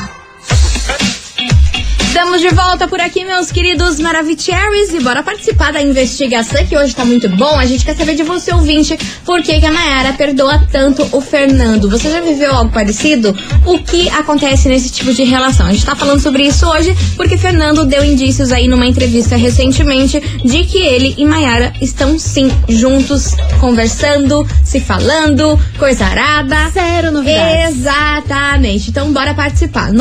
Estamos 2.16 2.40
de 2.40 2.49
volta 2.49 2.88
por 2.88 2.99
aqui, 2.99 3.26
meus 3.26 3.52
queridos 3.52 4.00
Maravicheries, 4.00 4.94
e 4.94 5.00
bora 5.00 5.23
participar 5.23 5.70
da 5.70 5.82
investigação 5.82 6.64
que 6.64 6.75
hoje 6.75 6.96
tá 6.96 7.04
muito 7.04 7.28
bom. 7.28 7.58
A 7.58 7.66
gente 7.66 7.85
quer 7.85 7.94
saber 7.94 8.14
de 8.14 8.23
você, 8.23 8.54
ouvinte, 8.54 8.99
por 9.23 9.42
que, 9.42 9.61
que 9.61 9.66
a 9.66 9.70
Mayara 9.70 10.14
perdoa 10.14 10.66
tanto 10.73 11.06
o 11.12 11.20
Fernando. 11.20 11.90
Você 11.90 12.11
já 12.11 12.23
viveu 12.23 12.54
algo 12.54 12.73
parecido? 12.73 13.37
O 13.66 13.78
que 13.80 14.08
acontece 14.08 14.66
nesse 14.66 14.88
tipo 14.88 15.12
de 15.12 15.25
relação? 15.25 15.66
A 15.66 15.73
gente 15.73 15.85
tá 15.85 15.94
falando 15.94 16.18
sobre 16.18 16.44
isso 16.44 16.66
hoje 16.66 16.96
porque 17.18 17.37
Fernando 17.37 17.85
deu 17.85 18.02
indícios 18.02 18.50
aí 18.50 18.66
numa 18.66 18.87
entrevista 18.87 19.37
recentemente 19.37 20.18
de 20.42 20.64
que 20.64 20.78
ele 20.78 21.14
e 21.18 21.25
Mayara 21.26 21.75
estão 21.82 22.18
sim 22.18 22.50
juntos, 22.66 23.32
conversando, 23.61 24.49
se 24.64 24.80
falando, 24.80 25.61
coisa 25.78 26.06
arada. 26.06 26.70
Zero 26.70 27.12
novidades. 27.12 27.76
Exatamente. 27.76 28.88
Então 28.88 29.12
bora 29.12 29.35
participar. 29.35 29.92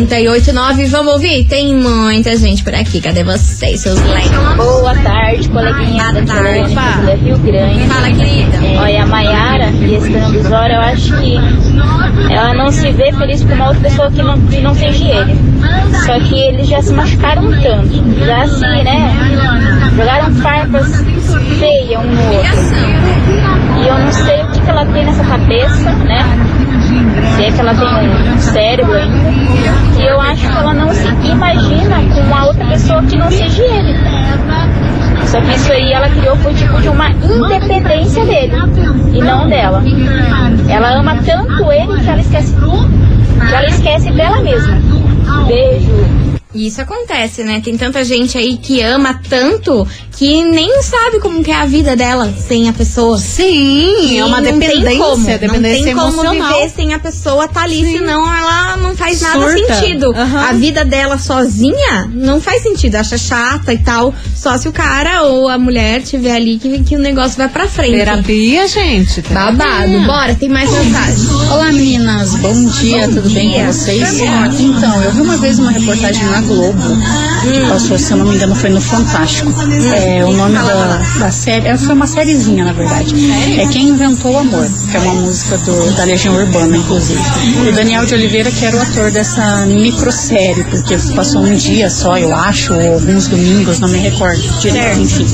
998900989. 0.00 0.90
Vamos 0.90 1.12
ouvir? 1.12 1.44
Tem 1.44 1.74
muita 1.74 2.36
gente 2.36 2.64
por 2.64 2.74
aqui. 2.74 3.00
Cadê 3.00 3.22
vocês, 3.22 3.80
seus 3.80 4.00
leques? 4.00 4.30
Boa 4.56 4.94
tarde, 4.96 5.48
coleguinha 5.48 6.12
Boa 6.12 6.12
da 6.12 6.34
tarde. 6.34 6.70
Tia 6.70 7.14
Rio 7.16 7.38
Grande. 7.38 7.86
Fala, 7.86 8.10
querida. 8.10 8.58
Olha, 8.80 9.02
a 9.02 9.06
Maiara 9.06 9.70
e 9.70 9.94
esse 9.94 10.10
Fernando 10.10 10.42
Zora, 10.42 10.74
eu 10.74 10.80
acho 10.80 11.16
que 11.18 11.36
ela 12.32 12.54
não 12.54 12.70
se 12.70 12.90
vê 12.92 13.12
feliz 13.12 13.44
com 13.44 13.52
uma 13.52 13.68
outra 13.68 13.82
pessoa 13.82 14.10
que 14.10 14.22
não, 14.22 14.40
que 14.40 14.60
não 14.60 14.74
seja 14.74 15.04
ele. 15.04 15.36
Só 16.06 16.18
que 16.20 16.34
eles 16.34 16.66
já 16.66 16.82
se 16.82 16.92
machucaram 16.92 17.42
tanto, 17.60 18.02
já 18.24 18.42
assim, 18.42 18.82
né? 18.82 19.14
Jogaram 19.96 20.34
farpas 20.36 21.04
feias 21.58 21.81
um 21.98 22.06
no 22.06 22.34
outro. 22.34 23.82
E 23.82 23.88
eu 23.88 23.98
não 23.98 24.12
sei 24.12 24.42
o 24.42 24.50
que, 24.50 24.60
que 24.60 24.70
ela 24.70 24.84
tem 24.86 25.04
nessa 25.04 25.24
cabeça, 25.24 25.90
né? 25.90 26.24
Se 27.36 27.44
é 27.44 27.50
que 27.50 27.60
ela 27.60 27.74
tem 27.74 27.88
um 27.88 28.38
cérebro 28.38 28.94
ainda. 28.94 29.30
E 29.98 30.06
eu 30.06 30.20
acho 30.20 30.48
que 30.48 30.56
ela 30.56 30.74
não 30.74 30.92
se 30.92 31.08
imagina 31.24 31.96
com 32.14 32.20
uma 32.20 32.46
outra 32.46 32.64
pessoa 32.66 33.02
que 33.02 33.16
não 33.16 33.30
seja 33.30 33.62
ele. 33.64 33.96
Só 35.26 35.40
que 35.40 35.54
isso 35.54 35.72
aí 35.72 35.92
ela 35.92 36.08
criou 36.10 36.36
foi 36.36 36.52
tipo 36.54 36.80
de 36.80 36.88
uma 36.88 37.08
independência 37.10 38.24
dele 38.24 38.54
e 39.12 39.22
não 39.22 39.48
dela. 39.48 39.82
Ela 40.68 40.98
ama 40.98 41.16
tanto 41.24 41.72
ele 41.72 42.00
que 42.00 42.10
ela 42.10 42.20
esquece 42.20 42.54
que 42.54 43.54
ela 43.54 43.66
esquece 43.66 44.12
dela 44.12 44.40
mesma. 44.40 44.76
Beijo. 45.46 46.21
E 46.54 46.66
isso 46.66 46.80
acontece, 46.82 47.42
né? 47.42 47.60
Tem 47.64 47.76
tanta 47.78 48.04
gente 48.04 48.36
aí 48.36 48.56
que 48.58 48.82
ama 48.82 49.18
tanto 49.28 49.86
que 50.18 50.42
nem 50.44 50.82
sabe 50.82 51.18
como 51.18 51.42
que 51.42 51.50
é 51.50 51.54
a 51.56 51.64
vida 51.64 51.96
dela 51.96 52.32
sem 52.46 52.68
a 52.68 52.72
pessoa. 52.74 53.16
Sim, 53.18 54.10
E 54.12 54.18
é 54.18 54.24
uma 54.24 54.40
não 54.40 54.58
dependência, 54.58 54.82
tem 54.90 54.98
como, 54.98 55.24
dependência 55.26 55.78
não 55.78 55.84
tem 55.84 55.94
como 55.94 56.22
emocional. 56.26 56.54
viver 56.58 56.70
sem 56.70 56.92
a 56.94 56.98
pessoa 56.98 57.48
tá 57.48 57.62
ali, 57.62 57.82
Sim. 57.84 57.98
senão 57.98 58.22
ela 58.36 58.76
não 58.76 58.94
faz 58.94 59.20
nada 59.22 59.40
Surta. 59.50 59.74
sentido. 59.74 60.12
Aham. 60.14 60.48
A 60.48 60.52
vida 60.52 60.84
dela 60.84 61.16
sozinha 61.18 62.10
não 62.12 62.40
faz 62.40 62.62
sentido, 62.62 62.96
acha 62.96 63.16
chata 63.16 63.72
e 63.72 63.78
tal. 63.78 64.14
Só 64.36 64.56
se 64.58 64.68
o 64.68 64.72
cara 64.72 65.22
ou 65.24 65.48
a 65.48 65.56
mulher 65.58 66.02
tiver 66.02 66.36
ali 66.36 66.58
que, 66.58 66.82
que 66.84 66.96
o 66.96 66.98
negócio 66.98 67.38
vai 67.38 67.48
pra 67.48 67.66
frente. 67.66 67.96
Terapia, 67.96 68.68
gente. 68.68 69.22
terapia. 69.22 69.52
Babado. 69.52 70.00
Bora, 70.06 70.34
tem 70.34 70.48
mais 70.50 70.70
mensagem. 70.70 71.26
Olá 71.50 71.72
meninas, 71.72 72.34
bom 72.36 72.64
dia, 72.66 73.06
Bom 73.08 73.14
tudo 73.14 73.30
bem 73.30 73.50
dia. 73.52 73.64
com 73.66 73.72
vocês? 73.72 74.20
Então, 74.60 75.02
eu 75.02 75.12
vi 75.12 75.20
uma 75.22 75.36
vez 75.38 75.58
uma 75.58 75.70
reportagem 75.70 76.24
na 76.26 76.41
Globo, 76.42 76.82
que 77.42 77.68
passou, 77.68 77.98
se 77.98 78.12
eu 78.12 78.18
não 78.18 78.26
me 78.26 78.36
engano, 78.36 78.54
foi 78.54 78.70
no 78.70 78.80
Fantástico. 78.80 79.52
É, 79.94 80.24
o 80.24 80.32
nome 80.32 80.54
da, 80.54 81.02
da 81.18 81.30
série, 81.30 81.68
é, 81.68 81.76
foi 81.76 81.94
uma 81.94 82.06
sériezinha, 82.06 82.64
na 82.64 82.72
verdade. 82.72 83.14
É 83.58 83.66
Quem 83.66 83.88
Inventou 83.88 84.32
o 84.32 84.38
Amor, 84.38 84.66
que 84.90 84.96
é 84.96 85.00
uma 85.00 85.14
música 85.14 85.58
do, 85.58 85.90
da 85.96 86.04
Legião 86.04 86.34
Urbana, 86.34 86.76
inclusive. 86.76 87.20
E 87.64 87.68
o 87.68 87.72
Daniel 87.72 88.06
de 88.06 88.14
Oliveira, 88.14 88.50
que 88.50 88.64
era 88.64 88.76
o 88.76 88.80
ator 88.80 89.10
dessa 89.10 89.66
microsérie, 89.66 90.64
porque 90.64 90.96
passou 91.14 91.42
um 91.42 91.54
dia 91.54 91.90
só, 91.90 92.18
eu 92.18 92.34
acho, 92.34 92.72
ou 92.74 92.94
alguns 92.94 93.28
domingos, 93.28 93.80
não 93.80 93.88
me 93.88 93.98
recordo 93.98 94.40
direito, 94.60 95.00
enfim. 95.00 95.26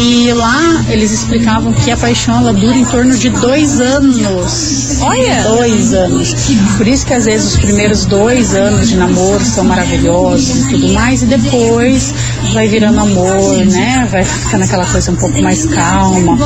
E 0.00 0.32
lá 0.32 0.84
eles 0.88 1.12
explicavam 1.12 1.72
que 1.72 1.90
a 1.90 1.96
paixão 1.96 2.38
ela 2.38 2.52
dura 2.52 2.76
em 2.76 2.84
torno 2.84 3.16
de 3.16 3.30
dois 3.30 3.80
anos. 3.80 5.00
Olha! 5.00 5.42
Dois 5.42 5.94
anos. 5.94 6.34
Por 6.76 6.86
isso 6.86 7.06
que 7.06 7.14
às 7.14 7.24
vezes 7.24 7.54
os 7.54 7.60
primeiros 7.60 8.04
dois 8.04 8.54
anos 8.54 8.88
de 8.88 8.96
namoro 8.96 9.44
são 9.44 9.64
maravilhosos 9.64 10.27
e 10.36 10.68
tudo 10.70 10.88
mais, 10.92 11.22
e 11.22 11.26
depois 11.26 12.14
vai 12.52 12.66
virando 12.68 13.00
amor, 13.00 13.56
né? 13.66 14.08
Vai 14.10 14.24
ficando 14.24 14.64
aquela 14.64 14.86
coisa 14.86 15.10
um 15.10 15.16
pouco 15.16 15.40
mais 15.42 15.64
calma. 15.66 16.38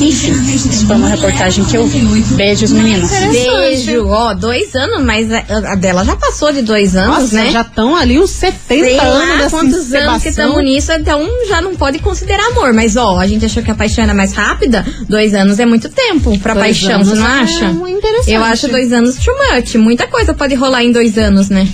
Enfim, 0.00 0.32
isso 0.54 0.86
foi 0.86 0.96
uma 0.96 1.08
reportagem 1.08 1.64
que 1.64 1.76
eu 1.76 1.86
vi. 1.86 1.98
Beijos, 2.34 2.70
meninas. 2.72 3.10
Beijo. 3.10 4.06
Ó, 4.06 4.34
dois 4.34 4.74
anos, 4.74 5.02
mas 5.04 5.28
a, 5.32 5.72
a 5.72 5.74
dela 5.74 6.04
já 6.04 6.16
passou 6.16 6.52
de 6.52 6.62
dois 6.62 6.96
anos, 6.96 7.18
Nossa, 7.32 7.34
né? 7.34 7.50
já 7.50 7.60
estão 7.62 7.96
ali 7.96 8.18
uns 8.18 8.30
70 8.30 8.84
Sei 8.84 8.98
anos 8.98 9.40
lá 9.42 9.50
quantos 9.50 9.92
anos 9.94 10.22
que 10.22 10.28
estamos 10.28 10.62
nisso, 10.62 10.92
então 10.92 11.26
já 11.48 11.60
não 11.60 11.74
pode 11.74 11.98
considerar 11.98 12.44
amor. 12.52 12.72
Mas 12.72 12.96
ó, 12.96 13.18
a 13.18 13.26
gente 13.26 13.44
achou 13.44 13.62
que 13.62 13.70
a 13.70 13.74
paixão 13.74 14.04
era 14.04 14.14
mais 14.14 14.32
rápida. 14.32 14.84
Dois 15.08 15.34
anos 15.34 15.58
é 15.58 15.66
muito 15.66 15.88
tempo 15.88 16.38
pra 16.38 16.54
Dois 16.54 16.66
paixão, 16.66 16.96
anos 16.96 17.08
você 17.08 17.14
não 17.16 17.26
é 17.26 17.40
acha? 17.40 17.64
interessante. 17.88 18.32
Eu 18.32 18.44
acho 18.44 18.68
dois 18.68 18.92
anos 18.92 19.16
too 19.16 19.34
much. 19.52 19.74
Muita 19.76 20.06
coisa 20.06 20.32
pode 20.34 20.54
rolar 20.54 20.84
em 20.84 20.92
dois 20.92 21.18
anos, 21.18 21.48
né? 21.48 21.66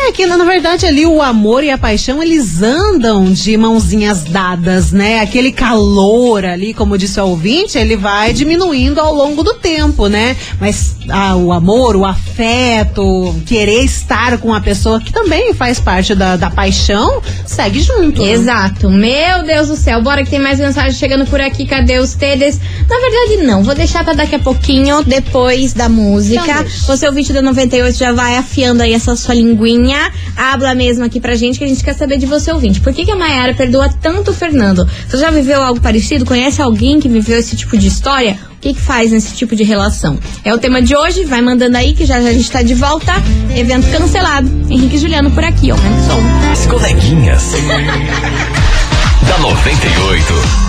É 0.00 0.12
que, 0.12 0.24
na 0.26 0.42
verdade, 0.44 0.86
ali 0.86 1.04
o 1.04 1.20
amor 1.20 1.62
e 1.64 1.70
a 1.70 1.76
paixão, 1.76 2.22
eles 2.22 2.62
andam 2.62 3.30
de 3.32 3.56
mãozinhas 3.56 4.24
dadas, 4.24 4.90
né? 4.92 5.20
Aquele 5.20 5.52
calor 5.52 6.44
ali, 6.44 6.72
como 6.72 6.96
disse 6.96 7.20
o 7.20 7.26
ouvinte, 7.26 7.76
ele 7.76 7.96
vai 7.96 8.32
diminuindo 8.32 9.00
ao 9.00 9.12
longo 9.14 9.42
do 9.42 9.54
tempo, 9.54 10.06
né? 10.06 10.36
Mas 10.60 10.96
ah, 11.10 11.36
o 11.36 11.52
amor, 11.52 11.96
o 11.96 12.04
afeto, 12.06 13.34
querer 13.44 13.82
estar 13.84 14.38
com 14.38 14.54
a 14.54 14.60
pessoa, 14.60 15.00
que 15.00 15.12
também 15.12 15.52
faz 15.52 15.80
parte 15.80 16.14
da, 16.14 16.36
da 16.36 16.48
paixão, 16.48 17.20
segue 17.44 17.80
junto. 17.80 18.22
né? 18.22 18.30
Exato. 18.32 18.88
Meu 18.90 19.42
Deus 19.44 19.68
do 19.68 19.76
céu. 19.76 20.00
Bora 20.00 20.24
que 20.24 20.30
tem 20.30 20.38
mais 20.40 20.58
mensagem 20.60 20.92
chegando 20.92 21.26
por 21.26 21.40
aqui. 21.40 21.66
Cadê 21.66 21.98
os 21.98 22.14
tedes? 22.14 22.58
Na 22.88 22.96
verdade, 22.98 23.46
não. 23.46 23.62
Vou 23.62 23.74
deixar 23.74 24.04
pra 24.04 24.14
daqui 24.14 24.36
a 24.36 24.38
pouquinho, 24.38 25.02
depois 25.02 25.72
da 25.72 25.88
música. 25.88 26.42
Então. 26.44 26.64
Você, 26.86 27.06
ouvinte 27.06 27.32
da 27.32 27.42
98, 27.42 27.98
já 27.98 28.12
vai 28.12 28.36
afiando 28.36 28.82
aí 28.82 28.94
essa 28.94 29.14
sua 29.16 29.34
linguinha. 29.34 29.87
Habla 30.36 30.74
mesmo 30.74 31.04
aqui 31.04 31.20
pra 31.20 31.34
gente, 31.34 31.58
que 31.58 31.64
a 31.64 31.68
gente 31.68 31.82
quer 31.82 31.94
saber 31.94 32.18
de 32.18 32.26
você, 32.26 32.52
ouvinte. 32.52 32.80
Por 32.80 32.92
que, 32.92 33.04
que 33.04 33.10
a 33.10 33.16
Mayara 33.16 33.54
perdoa 33.54 33.88
tanto 33.88 34.30
o 34.30 34.34
Fernando? 34.34 34.88
Você 35.08 35.18
já 35.18 35.30
viveu 35.30 35.62
algo 35.62 35.80
parecido? 35.80 36.24
Conhece 36.24 36.60
alguém 36.62 37.00
que 37.00 37.08
viveu 37.08 37.38
esse 37.38 37.56
tipo 37.56 37.76
de 37.76 37.88
história? 37.88 38.38
O 38.56 38.60
que, 38.60 38.74
que 38.74 38.80
faz 38.80 39.12
nesse 39.12 39.34
tipo 39.34 39.54
de 39.54 39.62
relação? 39.62 40.18
É 40.44 40.52
o 40.52 40.58
tema 40.58 40.82
de 40.82 40.96
hoje. 40.96 41.24
Vai 41.24 41.40
mandando 41.40 41.76
aí, 41.76 41.94
que 41.94 42.04
já, 42.04 42.20
já 42.20 42.28
a 42.28 42.32
gente 42.32 42.50
tá 42.50 42.62
de 42.62 42.74
volta. 42.74 43.12
Evento 43.54 43.88
cancelado. 43.90 44.48
Henrique 44.68 44.96
e 44.96 44.98
Juliano 44.98 45.30
por 45.30 45.44
aqui, 45.44 45.70
aumenta 45.70 45.96
o 45.96 46.06
som. 46.06 46.50
As 46.50 46.66
coleguinhas. 46.66 47.52
da 49.28 49.38
98. 49.38 50.67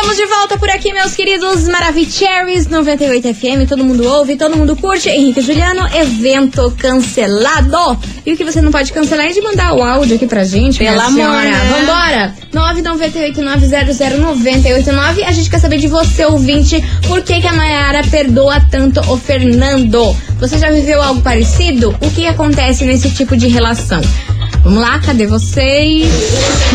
Estamos 0.00 0.16
de 0.16 0.26
volta 0.26 0.56
por 0.56 0.70
aqui, 0.70 0.92
meus 0.92 1.16
queridos 1.16 1.66
Maravicheries 1.66 2.68
98 2.68 3.34
FM. 3.34 3.68
Todo 3.68 3.84
mundo 3.84 4.08
ouve, 4.08 4.36
todo 4.36 4.56
mundo 4.56 4.76
curte. 4.76 5.08
Henrique 5.08 5.40
Juliano, 5.40 5.88
evento 5.92 6.72
cancelado. 6.78 7.98
E 8.24 8.32
o 8.32 8.36
que 8.36 8.44
você 8.44 8.60
não 8.60 8.70
pode 8.70 8.92
cancelar 8.92 9.26
é 9.26 9.32
de 9.32 9.40
mandar 9.40 9.74
o 9.74 9.82
áudio 9.82 10.14
aqui 10.14 10.28
pra 10.28 10.44
gente. 10.44 10.78
Pelo 10.78 11.00
amor, 11.00 11.14
senhora. 11.14 11.50
né? 11.50 11.80
Vambora! 11.80 12.32
998900989. 12.54 15.24
A 15.26 15.32
gente 15.32 15.50
quer 15.50 15.58
saber 15.58 15.78
de 15.78 15.88
você, 15.88 16.24
ouvinte, 16.26 16.80
por 17.08 17.20
que, 17.22 17.40
que 17.40 17.48
a 17.48 17.52
Mayara 17.52 18.04
perdoa 18.08 18.60
tanto 18.70 19.00
o 19.00 19.16
Fernando. 19.18 20.16
Você 20.38 20.58
já 20.58 20.70
viveu 20.70 21.02
algo 21.02 21.20
parecido? 21.22 21.92
O 22.00 22.10
que 22.12 22.24
acontece 22.24 22.84
nesse 22.84 23.10
tipo 23.10 23.36
de 23.36 23.48
relação? 23.48 24.00
Vamos 24.62 24.80
lá, 24.80 24.98
cadê 24.98 25.26
vocês? 25.26 26.06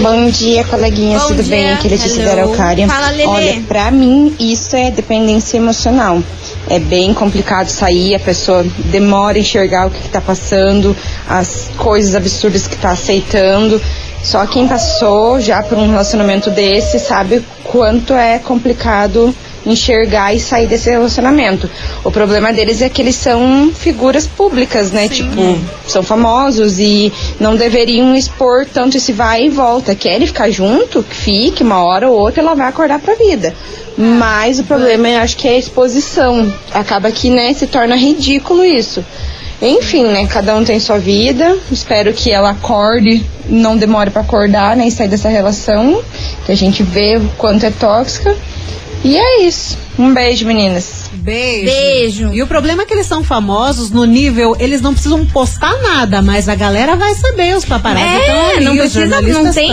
Bom 0.01 0.29
dia, 0.29 0.63
coleguinhas, 0.63 1.21
Bom 1.23 1.27
tudo 1.29 1.43
dia. 1.43 1.55
bem? 1.55 1.73
Aqui 1.73 1.87
é 1.87 1.91
Letícia 1.91 2.31
Araucária. 2.31 2.87
Fala, 2.87 3.09
Lelê. 3.09 3.25
Olha, 3.27 3.61
pra 3.67 3.91
mim, 3.91 4.35
isso 4.39 4.75
é 4.75 4.89
dependência 4.89 5.57
emocional. 5.57 6.21
É 6.69 6.79
bem 6.79 7.13
complicado 7.13 7.67
sair, 7.67 8.15
a 8.15 8.19
pessoa 8.19 8.65
demora 8.85 9.37
a 9.37 9.41
enxergar 9.41 9.87
o 9.87 9.91
que, 9.91 9.99
que 10.01 10.09
tá 10.09 10.21
passando, 10.21 10.95
as 11.27 11.69
coisas 11.77 12.15
absurdas 12.15 12.67
que 12.67 12.77
tá 12.77 12.91
aceitando. 12.91 13.79
Só 14.23 14.45
quem 14.47 14.67
passou 14.67 15.39
já 15.39 15.61
por 15.61 15.77
um 15.77 15.89
relacionamento 15.89 16.49
desse 16.49 16.97
sabe 16.97 17.43
quanto 17.63 18.13
é 18.13 18.39
complicado 18.39 19.35
enxergar 19.65 20.33
e 20.33 20.39
sair 20.39 20.67
desse 20.67 20.89
relacionamento. 20.89 21.69
O 22.03 22.11
problema 22.11 22.51
deles 22.51 22.81
é 22.81 22.89
que 22.89 23.01
eles 23.01 23.15
são 23.15 23.71
figuras 23.73 24.27
públicas, 24.27 24.91
né? 24.91 25.07
Tipo, 25.07 25.57
são 25.87 26.03
famosos 26.03 26.79
e 26.79 27.11
não 27.39 27.55
deveriam 27.55 28.15
expor 28.15 28.65
tanto 28.65 28.97
esse 28.97 29.13
vai 29.13 29.45
e 29.45 29.49
volta. 29.49 29.95
Querem 29.95 30.27
ficar 30.27 30.49
junto? 30.49 31.03
Que 31.03 31.15
fique, 31.15 31.63
uma 31.63 31.83
hora 31.83 32.09
ou 32.09 32.17
outra 32.17 32.41
ela 32.41 32.55
vai 32.55 32.67
acordar 32.67 32.99
pra 32.99 33.15
vida. 33.15 33.53
Mas 33.97 34.59
o 34.59 34.63
problema 34.63 35.07
é, 35.07 35.17
acho 35.17 35.37
que 35.37 35.47
é 35.47 35.51
a 35.51 35.57
exposição. 35.57 36.51
Acaba 36.73 37.11
que, 37.11 37.29
né, 37.29 37.53
se 37.53 37.67
torna 37.67 37.95
ridículo 37.95 38.65
isso. 38.65 39.03
Enfim, 39.61 40.03
né, 40.03 40.27
cada 40.27 40.55
um 40.55 40.63
tem 40.63 40.79
sua 40.79 40.97
vida. 40.97 41.57
Espero 41.71 42.11
que 42.11 42.31
ela 42.31 42.49
acorde, 42.49 43.23
não 43.47 43.77
demore 43.77 44.09
pra 44.09 44.21
acordar, 44.21 44.75
né, 44.75 44.87
e 44.87 44.91
sair 44.91 45.07
dessa 45.07 45.29
relação, 45.29 46.03
que 46.45 46.51
a 46.51 46.55
gente 46.55 46.83
vê 46.83 47.17
o 47.17 47.29
quanto 47.37 47.65
é 47.65 47.71
tóxica. 47.71 48.35
E 49.03 49.17
é 49.17 49.41
isso. 49.41 49.77
Um 49.97 50.13
beijo, 50.13 50.45
meninas. 50.45 51.03
Beijo. 51.13 51.65
Beijo. 51.65 52.33
E 52.33 52.41
o 52.41 52.47
problema 52.47 52.81
é 52.83 52.85
que 52.85 52.93
eles 52.93 53.05
são 53.05 53.23
famosos 53.23 53.91
no 53.91 54.05
nível, 54.05 54.55
eles 54.59 54.81
não 54.81 54.91
precisam 54.93 55.25
postar 55.27 55.73
nada, 55.81 56.21
mas 56.21 56.49
a 56.49 56.55
galera 56.55 56.95
vai 56.95 57.13
saber, 57.15 57.55
os 57.55 57.63
paparazzi 57.63 58.05
estão 58.19 58.35
É, 58.35 58.55
ali, 58.55 58.65
não 58.65 58.73
os 58.73 58.79
precisa, 58.79 59.21
não 59.21 59.53
tem. 59.53 59.71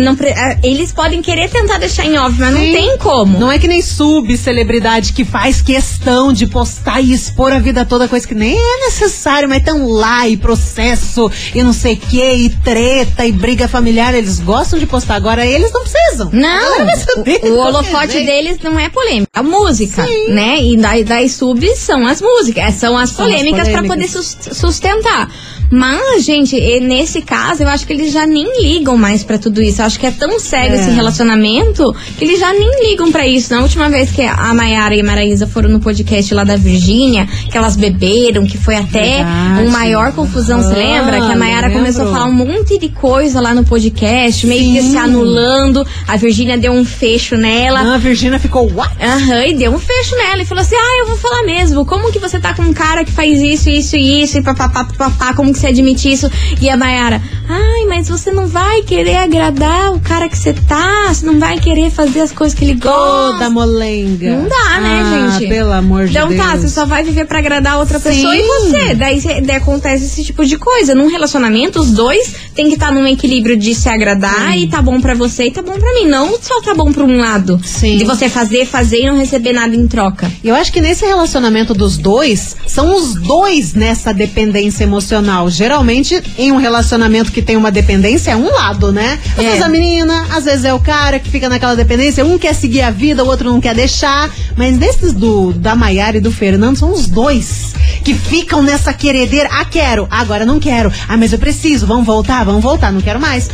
Não, 0.00 0.16
pre- 0.16 0.32
ah, 0.32 0.58
eles 0.62 0.90
podem 0.92 1.20
querer 1.22 1.48
tentar 1.50 1.78
deixar 1.78 2.06
em 2.06 2.18
off, 2.18 2.34
mas 2.38 2.52
não 2.52 2.60
Sim. 2.60 2.72
tem 2.72 2.98
como. 2.98 3.38
Não 3.38 3.52
é 3.52 3.58
que 3.58 3.68
nem 3.68 3.82
subcelebridade 3.82 5.12
que 5.12 5.24
faz 5.24 5.60
questão 5.60 6.32
de 6.32 6.46
postar 6.46 7.00
e 7.00 7.12
expor 7.12 7.52
a 7.52 7.58
vida 7.58 7.84
toda, 7.84 8.08
coisa 8.08 8.26
que 8.26 8.34
nem 8.34 8.56
é 8.58 8.76
necessário, 8.86 9.48
mas 9.48 9.58
estão 9.58 9.86
lá 9.86 10.26
e 10.26 10.36
processo 10.36 11.30
e 11.54 11.62
não 11.62 11.72
sei 11.72 11.94
o 11.94 11.96
que, 11.98 12.20
e 12.22 12.48
treta 12.50 13.26
e 13.26 13.32
briga 13.32 13.68
familiar. 13.68 14.14
Eles 14.14 14.40
gostam 14.40 14.78
de 14.78 14.86
postar, 14.86 15.16
agora 15.16 15.46
eles 15.46 15.70
não 15.72 15.82
precisam. 15.82 16.30
Não, 16.32 16.80
o, 16.80 16.82
o 16.82 17.24
qualquer 17.24 17.52
holofote 17.52 18.24
deles 18.24 18.58
não 18.62 18.78
é 18.78 18.88
polêmica. 18.88 19.17
Polêmica. 19.26 19.28
A 19.34 19.42
música, 19.42 20.06
né? 20.28 20.62
E 20.62 20.76
daí, 20.76 21.04
daí 21.04 21.28
sub 21.28 21.66
são 21.76 22.06
as 22.06 22.20
músicas, 22.20 22.74
são 22.74 22.96
as 22.96 23.10
São 23.10 23.24
as 23.26 23.30
polêmicas 23.32 23.68
pra 23.68 23.82
poder 23.82 24.08
sustentar. 24.08 25.30
Mas, 25.70 26.24
gente, 26.24 26.56
e 26.56 26.80
nesse 26.80 27.20
caso, 27.20 27.62
eu 27.62 27.68
acho 27.68 27.86
que 27.86 27.92
eles 27.92 28.10
já 28.10 28.24
nem 28.26 28.62
ligam 28.62 28.96
mais 28.96 29.22
pra 29.22 29.36
tudo 29.36 29.60
isso. 29.62 29.82
Eu 29.82 29.86
acho 29.86 30.00
que 30.00 30.06
é 30.06 30.10
tão 30.10 30.40
cego 30.40 30.74
É. 30.74 30.80
esse 30.80 30.90
relacionamento 30.90 31.94
que 32.16 32.24
eles 32.24 32.40
já 32.40 32.50
nem 32.54 32.88
ligam 32.88 33.12
pra 33.12 33.26
isso. 33.26 33.52
Na 33.54 33.60
última 33.60 33.90
vez 33.90 34.10
que 34.10 34.22
a 34.22 34.54
Mayara 34.54 34.94
e 34.94 35.00
a 35.00 35.04
Maraísa 35.04 35.46
foram 35.46 35.68
no 35.68 35.78
podcast 35.78 36.32
lá 36.32 36.42
da 36.42 36.56
Virgínia, 36.56 37.26
que 37.50 37.56
elas 37.58 37.76
beberam, 37.76 38.46
que 38.46 38.56
foi 38.56 38.76
até 38.76 39.16
Verdade. 39.16 39.62
um 39.66 39.70
maior 39.70 40.12
confusão, 40.12 40.62
você 40.62 40.72
Ah, 40.72 40.76
lembra? 40.76 41.26
Que 41.26 41.32
a 41.32 41.36
Mayara 41.36 41.70
começou 41.70 42.08
a 42.08 42.12
falar 42.12 42.24
um 42.24 42.32
monte 42.32 42.78
de 42.78 42.88
coisa 42.88 43.38
lá 43.38 43.54
no 43.54 43.62
podcast, 43.62 44.46
meio 44.46 44.72
que 44.72 44.80
Sim. 44.80 44.90
se 44.92 44.96
anulando. 44.96 45.86
A 46.06 46.16
Virgínia 46.16 46.56
deu 46.56 46.72
um 46.72 46.84
fecho 46.84 47.36
nela. 47.36 47.94
A 47.94 47.98
Virgínia 47.98 48.38
ficou, 48.38 48.72
what? 48.72 48.94
Aham, 49.08 49.46
e 49.46 49.54
deu 49.54 49.72
um 49.72 49.78
fecho 49.78 50.14
nela 50.16 50.42
e 50.42 50.44
falou 50.46 50.60
assim: 50.62 50.74
Ah, 50.76 50.98
eu 51.00 51.06
vou 51.06 51.16
falar 51.16 51.42
mesmo. 51.44 51.86
Como 51.86 52.12
que 52.12 52.18
você 52.18 52.38
tá 52.38 52.54
com 52.54 52.62
um 52.62 52.72
cara 52.74 53.04
que 53.04 53.12
faz 53.12 53.40
isso, 53.40 53.70
isso 53.70 53.96
e 53.96 54.22
isso, 54.22 54.38
e 54.38 54.42
papapá, 54.42 54.84
papapá, 54.84 55.32
como 55.34 55.52
que 55.52 55.58
você 55.58 55.68
admite 55.68 56.10
isso? 56.12 56.30
E 56.60 56.68
a 56.68 56.76
Mayara, 56.76 57.22
ai, 57.48 57.86
mas 57.88 58.08
você 58.08 58.30
não 58.30 58.46
vai 58.46 58.82
querer 58.82 59.16
agradar 59.16 59.92
o 59.94 60.00
cara 60.00 60.28
que 60.28 60.36
você 60.36 60.52
tá, 60.52 61.06
você 61.08 61.24
não 61.24 61.38
vai 61.38 61.58
querer 61.58 61.90
fazer 61.90 62.20
as 62.20 62.32
coisas 62.32 62.56
que 62.58 62.64
ele 62.64 62.74
gosta. 62.74 63.32
Toda 63.38 63.50
molenga. 63.50 64.30
Não 64.36 64.48
dá, 64.48 64.80
né, 64.80 65.02
ah, 65.04 65.38
gente? 65.38 65.48
pelo 65.48 65.72
amor 65.72 66.04
de 66.04 66.10
Então 66.10 66.28
Deus. 66.28 66.40
tá, 66.40 66.56
você 66.56 66.68
só 66.68 66.84
vai 66.84 67.02
viver 67.02 67.24
pra 67.24 67.38
agradar 67.38 67.78
outra 67.78 67.98
Sim. 67.98 68.10
pessoa 68.10 68.36
e 68.36 68.42
você. 68.42 68.94
Daí, 68.94 69.20
daí 69.42 69.56
acontece 69.56 70.04
esse 70.04 70.22
tipo 70.24 70.44
de 70.44 70.58
coisa. 70.58 70.94
Num 70.94 71.08
relacionamento, 71.08 71.80
os 71.80 71.90
dois 71.92 72.34
tem 72.54 72.68
que 72.68 72.74
estar 72.74 72.92
num 72.92 73.06
equilíbrio 73.06 73.56
de 73.56 73.74
se 73.74 73.88
agradar 73.88 74.56
e 74.58 74.66
tá 74.68 74.82
bom 74.82 75.00
pra 75.00 75.14
você 75.14 75.44
e 75.46 75.50
tá 75.50 75.62
bom 75.62 75.78
pra 75.78 75.94
mim. 75.94 76.06
Não 76.06 76.38
só 76.40 76.60
tá 76.60 76.74
bom 76.74 76.92
pra 76.92 77.04
um 77.04 77.18
lado. 77.18 77.58
Sim. 77.64 77.96
De 77.96 78.04
você 78.04 78.28
fazer, 78.28 78.66
fazer 78.66 78.97
e 79.02 79.06
não 79.06 79.16
receber 79.18 79.52
nada 79.52 79.74
em 79.74 79.86
troca. 79.86 80.30
Eu 80.42 80.54
acho 80.54 80.72
que 80.72 80.80
nesse 80.80 81.04
relacionamento 81.06 81.74
dos 81.74 81.96
dois, 81.96 82.56
são 82.66 82.94
os 82.96 83.14
dois 83.14 83.74
nessa 83.74 84.12
dependência 84.12 84.84
emocional. 84.84 85.48
Geralmente, 85.50 86.22
em 86.36 86.52
um 86.52 86.56
relacionamento 86.56 87.32
que 87.32 87.42
tem 87.42 87.56
uma 87.56 87.70
dependência, 87.70 88.32
é 88.32 88.36
um 88.36 88.50
lado, 88.52 88.92
né? 88.92 89.18
Às 89.36 89.44
É. 89.44 89.48
vezes 89.48 89.62
a 89.62 89.68
menina, 89.68 90.26
às 90.30 90.44
vezes 90.44 90.64
é 90.64 90.74
o 90.74 90.80
cara 90.80 91.18
que 91.18 91.30
fica 91.30 91.48
naquela 91.48 91.76
dependência, 91.76 92.24
um 92.24 92.38
quer 92.38 92.54
seguir 92.54 92.82
a 92.82 92.90
vida, 92.90 93.24
o 93.24 93.26
outro 93.28 93.48
não 93.50 93.60
quer 93.60 93.74
deixar. 93.74 94.30
Mas 94.56 94.76
nesses 94.78 95.12
do 95.12 95.52
da 95.52 95.74
Maiara 95.76 96.16
e 96.16 96.20
do 96.20 96.32
Fernando, 96.32 96.76
são 96.78 96.92
os 96.92 97.06
dois 97.06 97.74
que 98.04 98.14
ficam 98.14 98.62
nessa 98.62 98.92
queredeira. 98.92 99.48
Ah, 99.52 99.64
quero, 99.64 100.06
agora 100.10 100.44
não 100.44 100.58
quero. 100.58 100.92
Ah, 101.08 101.16
mas 101.16 101.32
eu 101.32 101.38
preciso, 101.38 101.86
vamos 101.86 102.06
voltar, 102.06 102.44
vamos 102.44 102.62
voltar, 102.62 102.92
não 102.92 103.00
quero 103.00 103.20
mais. 103.20 103.48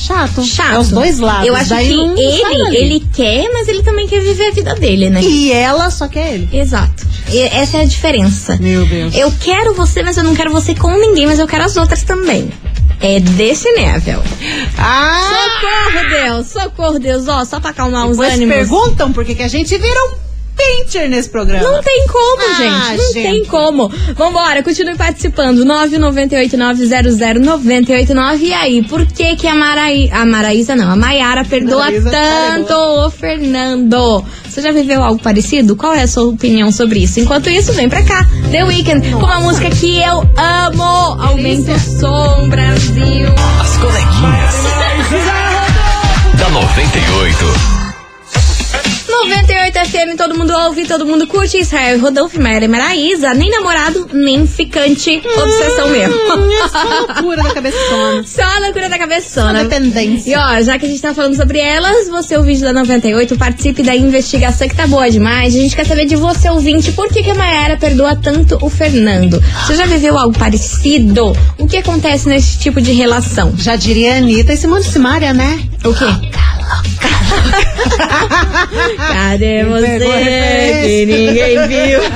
Chato. 0.00 0.42
Chato. 0.42 0.74
É 0.74 0.78
os 0.78 0.88
dois 0.88 1.18
lados. 1.18 1.46
Eu 1.46 1.54
acho 1.54 1.68
Daí 1.68 1.88
que 1.88 2.20
ele, 2.20 2.76
ele 2.76 3.06
quer, 3.12 3.50
mas 3.52 3.68
ele 3.68 3.82
também 3.82 4.08
quer 4.08 4.20
viver 4.20 4.48
a 4.48 4.50
vida 4.50 4.74
dele, 4.74 5.10
né? 5.10 5.20
E 5.22 5.52
ela 5.52 5.90
só 5.90 6.08
quer 6.08 6.34
ele. 6.34 6.48
Exato. 6.52 7.06
E 7.28 7.38
essa 7.38 7.76
é 7.76 7.82
a 7.82 7.84
diferença. 7.84 8.56
Meu 8.58 8.86
Deus. 8.86 9.14
Eu 9.14 9.32
quero 9.40 9.74
você, 9.74 10.02
mas 10.02 10.16
eu 10.16 10.24
não 10.24 10.34
quero 10.34 10.50
você 10.50 10.74
com 10.74 10.90
ninguém, 10.96 11.26
mas 11.26 11.38
eu 11.38 11.46
quero 11.46 11.64
as 11.64 11.76
outras 11.76 12.02
também. 12.02 12.50
É 12.98 13.20
desse 13.20 13.70
nível. 13.72 14.22
Ah! 14.78 15.50
Socorro, 15.60 16.08
Deus! 16.10 16.46
Socorro, 16.46 16.98
Deus! 16.98 17.28
Ó, 17.28 17.44
só 17.44 17.60
pra 17.60 17.70
acalmar 17.70 18.06
os 18.06 18.18
ânimos. 18.18 18.54
perguntam 18.54 19.12
por 19.12 19.24
que 19.24 19.34
que 19.34 19.42
a 19.42 19.48
gente 19.48 19.76
vira 19.76 20.00
um 20.06 20.29
pincher 20.60 21.08
nesse 21.08 21.28
programa. 21.28 21.68
Não 21.70 21.80
tem 21.82 22.06
como, 22.06 22.42
Ah, 22.42 22.54
gente. 22.56 22.96
Não 22.98 23.12
gente. 23.12 23.22
tem 23.22 23.44
como. 23.46 23.88
Vambora, 24.16 24.62
continue 24.62 24.96
participando. 24.96 25.64
998-900-989. 25.64 28.40
E 28.42 28.52
aí, 28.52 28.82
por 28.84 29.04
que 29.06 29.36
que 29.36 29.46
a 29.46 29.54
Maraí... 29.54 30.10
A 30.12 30.24
Maraísa 30.24 30.74
não, 30.76 30.90
a 30.90 30.96
Maiara 30.96 31.44
perdoa 31.44 31.84
Maraísa 31.84 32.10
tanto 32.10 32.72
o 32.74 33.10
Fernando? 33.10 34.24
Você 34.48 34.60
já 34.62 34.72
viveu 34.72 35.02
algo 35.02 35.20
parecido? 35.22 35.76
Qual 35.76 35.92
é 35.92 36.02
a 36.02 36.08
sua 36.08 36.24
opinião 36.24 36.72
sobre 36.72 37.00
isso? 37.00 37.20
Enquanto 37.20 37.48
isso, 37.48 37.72
vem 37.72 37.88
pra 37.88 38.02
cá. 38.02 38.26
The 38.50 38.64
Weeknd, 38.64 39.10
com 39.12 39.18
uma 39.24 39.40
música 39.40 39.70
que 39.70 40.00
eu 40.02 40.22
amo. 40.36 40.82
Aumenta 40.82 41.72
o 41.72 41.78
som, 41.80 42.48
Brasil. 42.48 43.28
As 43.60 43.76
coleguinhas. 43.76 44.54
da 46.38 46.48
98. 46.50 47.79
98 49.80 49.88
FM, 49.88 50.16
todo 50.16 50.36
mundo 50.36 50.52
ouve, 50.52 50.84
todo 50.84 51.06
mundo 51.06 51.26
curte. 51.26 51.58
Israel 51.58 51.96
e 51.96 52.00
Rodolfo, 52.00 52.40
Maíra 52.40 52.66
e 52.66 52.68
Maraísa, 52.68 53.32
nem 53.32 53.50
namorado, 53.50 54.08
nem 54.12 54.46
ficante. 54.46 55.22
Obsessão 55.24 55.88
mesmo. 55.88 56.14
Hum, 56.14 56.50
é 56.64 56.68
só 56.68 56.82
loucura 56.82 57.42
da 57.42 57.54
cabeçona. 57.54 58.24
Só 58.26 58.42
a 58.42 58.58
loucura 58.60 58.88
da 58.88 58.98
cabeçona. 58.98 59.58
Só 59.58 59.64
dependência. 59.64 60.30
E 60.30 60.36
ó, 60.36 60.62
já 60.62 60.78
que 60.78 60.86
a 60.86 60.88
gente 60.88 61.00
tá 61.00 61.14
falando 61.14 61.34
sobre 61.34 61.58
elas, 61.58 62.08
você 62.08 62.36
o 62.36 62.42
vídeo 62.42 62.62
da 62.62 62.72
98, 62.72 63.36
participe 63.36 63.82
da 63.82 63.96
investigação 63.96 64.68
que 64.68 64.76
tá 64.76 64.86
boa 64.86 65.10
demais. 65.10 65.54
A 65.54 65.58
gente 65.58 65.74
quer 65.74 65.86
saber 65.86 66.04
de 66.04 66.16
você, 66.16 66.50
ouvinte, 66.50 66.92
por 66.92 67.08
que, 67.08 67.22
que 67.22 67.30
a 67.30 67.34
Mayara 67.34 67.76
perdoa 67.76 68.14
tanto 68.16 68.58
o 68.60 68.68
Fernando? 68.68 69.42
Você 69.66 69.76
já 69.76 69.86
viveu 69.86 70.18
algo 70.18 70.38
parecido? 70.38 71.32
O 71.58 71.66
que 71.66 71.78
acontece 71.78 72.28
nesse 72.28 72.58
tipo 72.58 72.80
de 72.80 72.92
relação? 72.92 73.54
Já 73.56 73.76
diria 73.76 74.14
a 74.14 74.16
Anitta 74.18 74.52
e 74.52 74.56
Simone 74.56 74.84
Simaria, 74.84 75.32
né? 75.32 75.58
O 75.84 75.94
quê? 75.94 76.04
Cadê 79.12 79.64
você 79.64 79.98
que 80.84 81.06
ninguém 81.06 81.68
viu? 81.68 82.00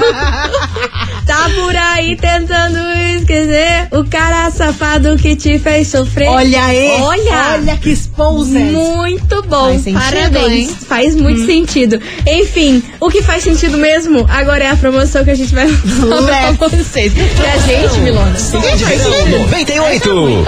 Tá 1.27 1.49
por 1.55 1.75
aí 1.75 2.17
tentando 2.17 2.77
esquecer 3.17 3.89
o 3.93 4.05
cara 4.05 4.51
safado 4.51 5.17
que 5.17 5.35
te 5.35 5.59
fez 5.59 5.89
sofrer. 5.89 6.29
Olha 6.29 6.63
aí. 6.67 7.01
Olha. 7.01 7.55
Olha 7.55 7.77
que 7.79 7.89
exposed. 7.91 8.53
Muito 8.53 9.43
bom, 9.45 9.71
Faz 9.71 9.85
sentido, 9.85 10.03
parabéns. 10.03 10.69
hein? 10.69 10.77
Faz 10.87 11.15
muito 11.17 11.47
sentido. 11.47 11.99
Enfim, 12.27 12.83
o 13.01 13.09
que 13.09 13.23
faz 13.23 13.43
sentido 13.43 13.79
mesmo 13.79 14.27
agora 14.29 14.65
é 14.65 14.71
a 14.71 14.77
promoção 14.77 15.25
que 15.25 15.31
a 15.31 15.35
gente 15.35 15.55
vai 15.55 15.67
falar 15.67 16.57
pra 16.59 16.69
vocês. 16.69 17.11
Pra 17.15 17.57
gente, 17.57 18.01
Milona. 18.01 18.35
Verão 18.35 19.29
98. 19.41 20.45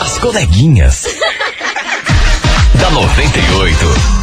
As 0.00 0.18
coleguinhas. 0.18 1.06
da 2.80 2.90
98. 2.90 4.22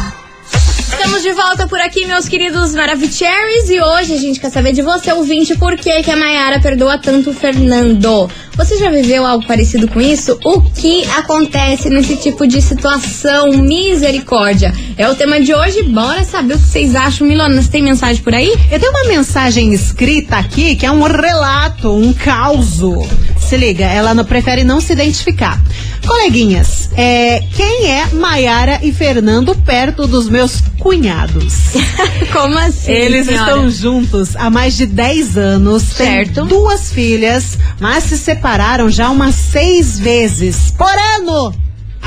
Estamos 0.78 1.22
de 1.22 1.32
volta 1.32 1.66
por 1.66 1.80
aqui, 1.80 2.06
meus 2.06 2.28
queridos 2.28 2.74
Maravicheries. 2.74 3.70
E 3.70 3.80
hoje 3.80 4.14
a 4.14 4.18
gente 4.18 4.38
quer 4.38 4.50
saber 4.50 4.72
de 4.72 4.82
você, 4.82 5.10
ouvinte, 5.12 5.56
por 5.56 5.76
que, 5.76 6.02
que 6.02 6.10
a 6.10 6.16
Mayara 6.16 6.60
perdoa 6.60 6.98
tanto 6.98 7.30
o 7.30 7.32
Fernando. 7.34 8.30
Você 8.60 8.76
já 8.76 8.90
viveu 8.90 9.24
algo 9.24 9.46
parecido 9.46 9.88
com 9.88 9.98
isso? 10.02 10.38
O 10.44 10.60
que 10.60 11.02
acontece 11.16 11.88
nesse 11.88 12.14
tipo 12.16 12.46
de 12.46 12.60
situação? 12.60 13.48
Misericórdia. 13.52 14.70
É 14.98 15.08
o 15.08 15.14
tema 15.14 15.40
de 15.40 15.54
hoje. 15.54 15.82
Bora 15.84 16.22
saber 16.24 16.56
o 16.56 16.58
que 16.58 16.66
vocês 16.66 16.94
acham. 16.94 17.26
Milona, 17.26 17.62
você 17.62 17.70
tem 17.70 17.82
mensagem 17.82 18.22
por 18.22 18.34
aí? 18.34 18.54
Eu 18.70 18.78
tenho 18.78 18.92
uma 18.92 19.08
mensagem 19.08 19.72
escrita 19.72 20.36
aqui 20.36 20.76
que 20.76 20.84
é 20.84 20.92
um 20.92 21.00
relato, 21.00 21.90
um 21.90 22.12
causo. 22.12 22.98
Se 23.38 23.56
liga, 23.56 23.86
ela 23.86 24.12
não 24.12 24.26
prefere 24.26 24.62
não 24.62 24.78
se 24.78 24.92
identificar. 24.92 25.58
Coleguinhas, 26.06 26.90
é, 26.96 27.40
quem 27.54 27.86
é 27.90 28.06
Maiara 28.12 28.80
e 28.82 28.92
Fernando 28.92 29.54
perto 29.54 30.06
dos 30.06 30.28
meus 30.28 30.60
cunhados? 30.78 31.54
Como 32.32 32.58
assim? 32.58 32.90
Eles 32.92 33.26
senhora? 33.26 33.50
estão 33.50 33.70
juntos 33.70 34.34
há 34.36 34.50
mais 34.50 34.76
de 34.76 34.86
10 34.86 35.36
anos, 35.38 35.82
Certo. 35.82 36.34
têm 36.34 36.46
duas 36.46 36.90
filhas, 36.92 37.58
mas 37.78 38.04
se 38.04 38.18
separaram 38.18 38.90
já 38.90 39.10
umas 39.10 39.34
seis 39.34 39.98
vezes 39.98 40.72
por 40.76 40.90
ano. 41.18 41.54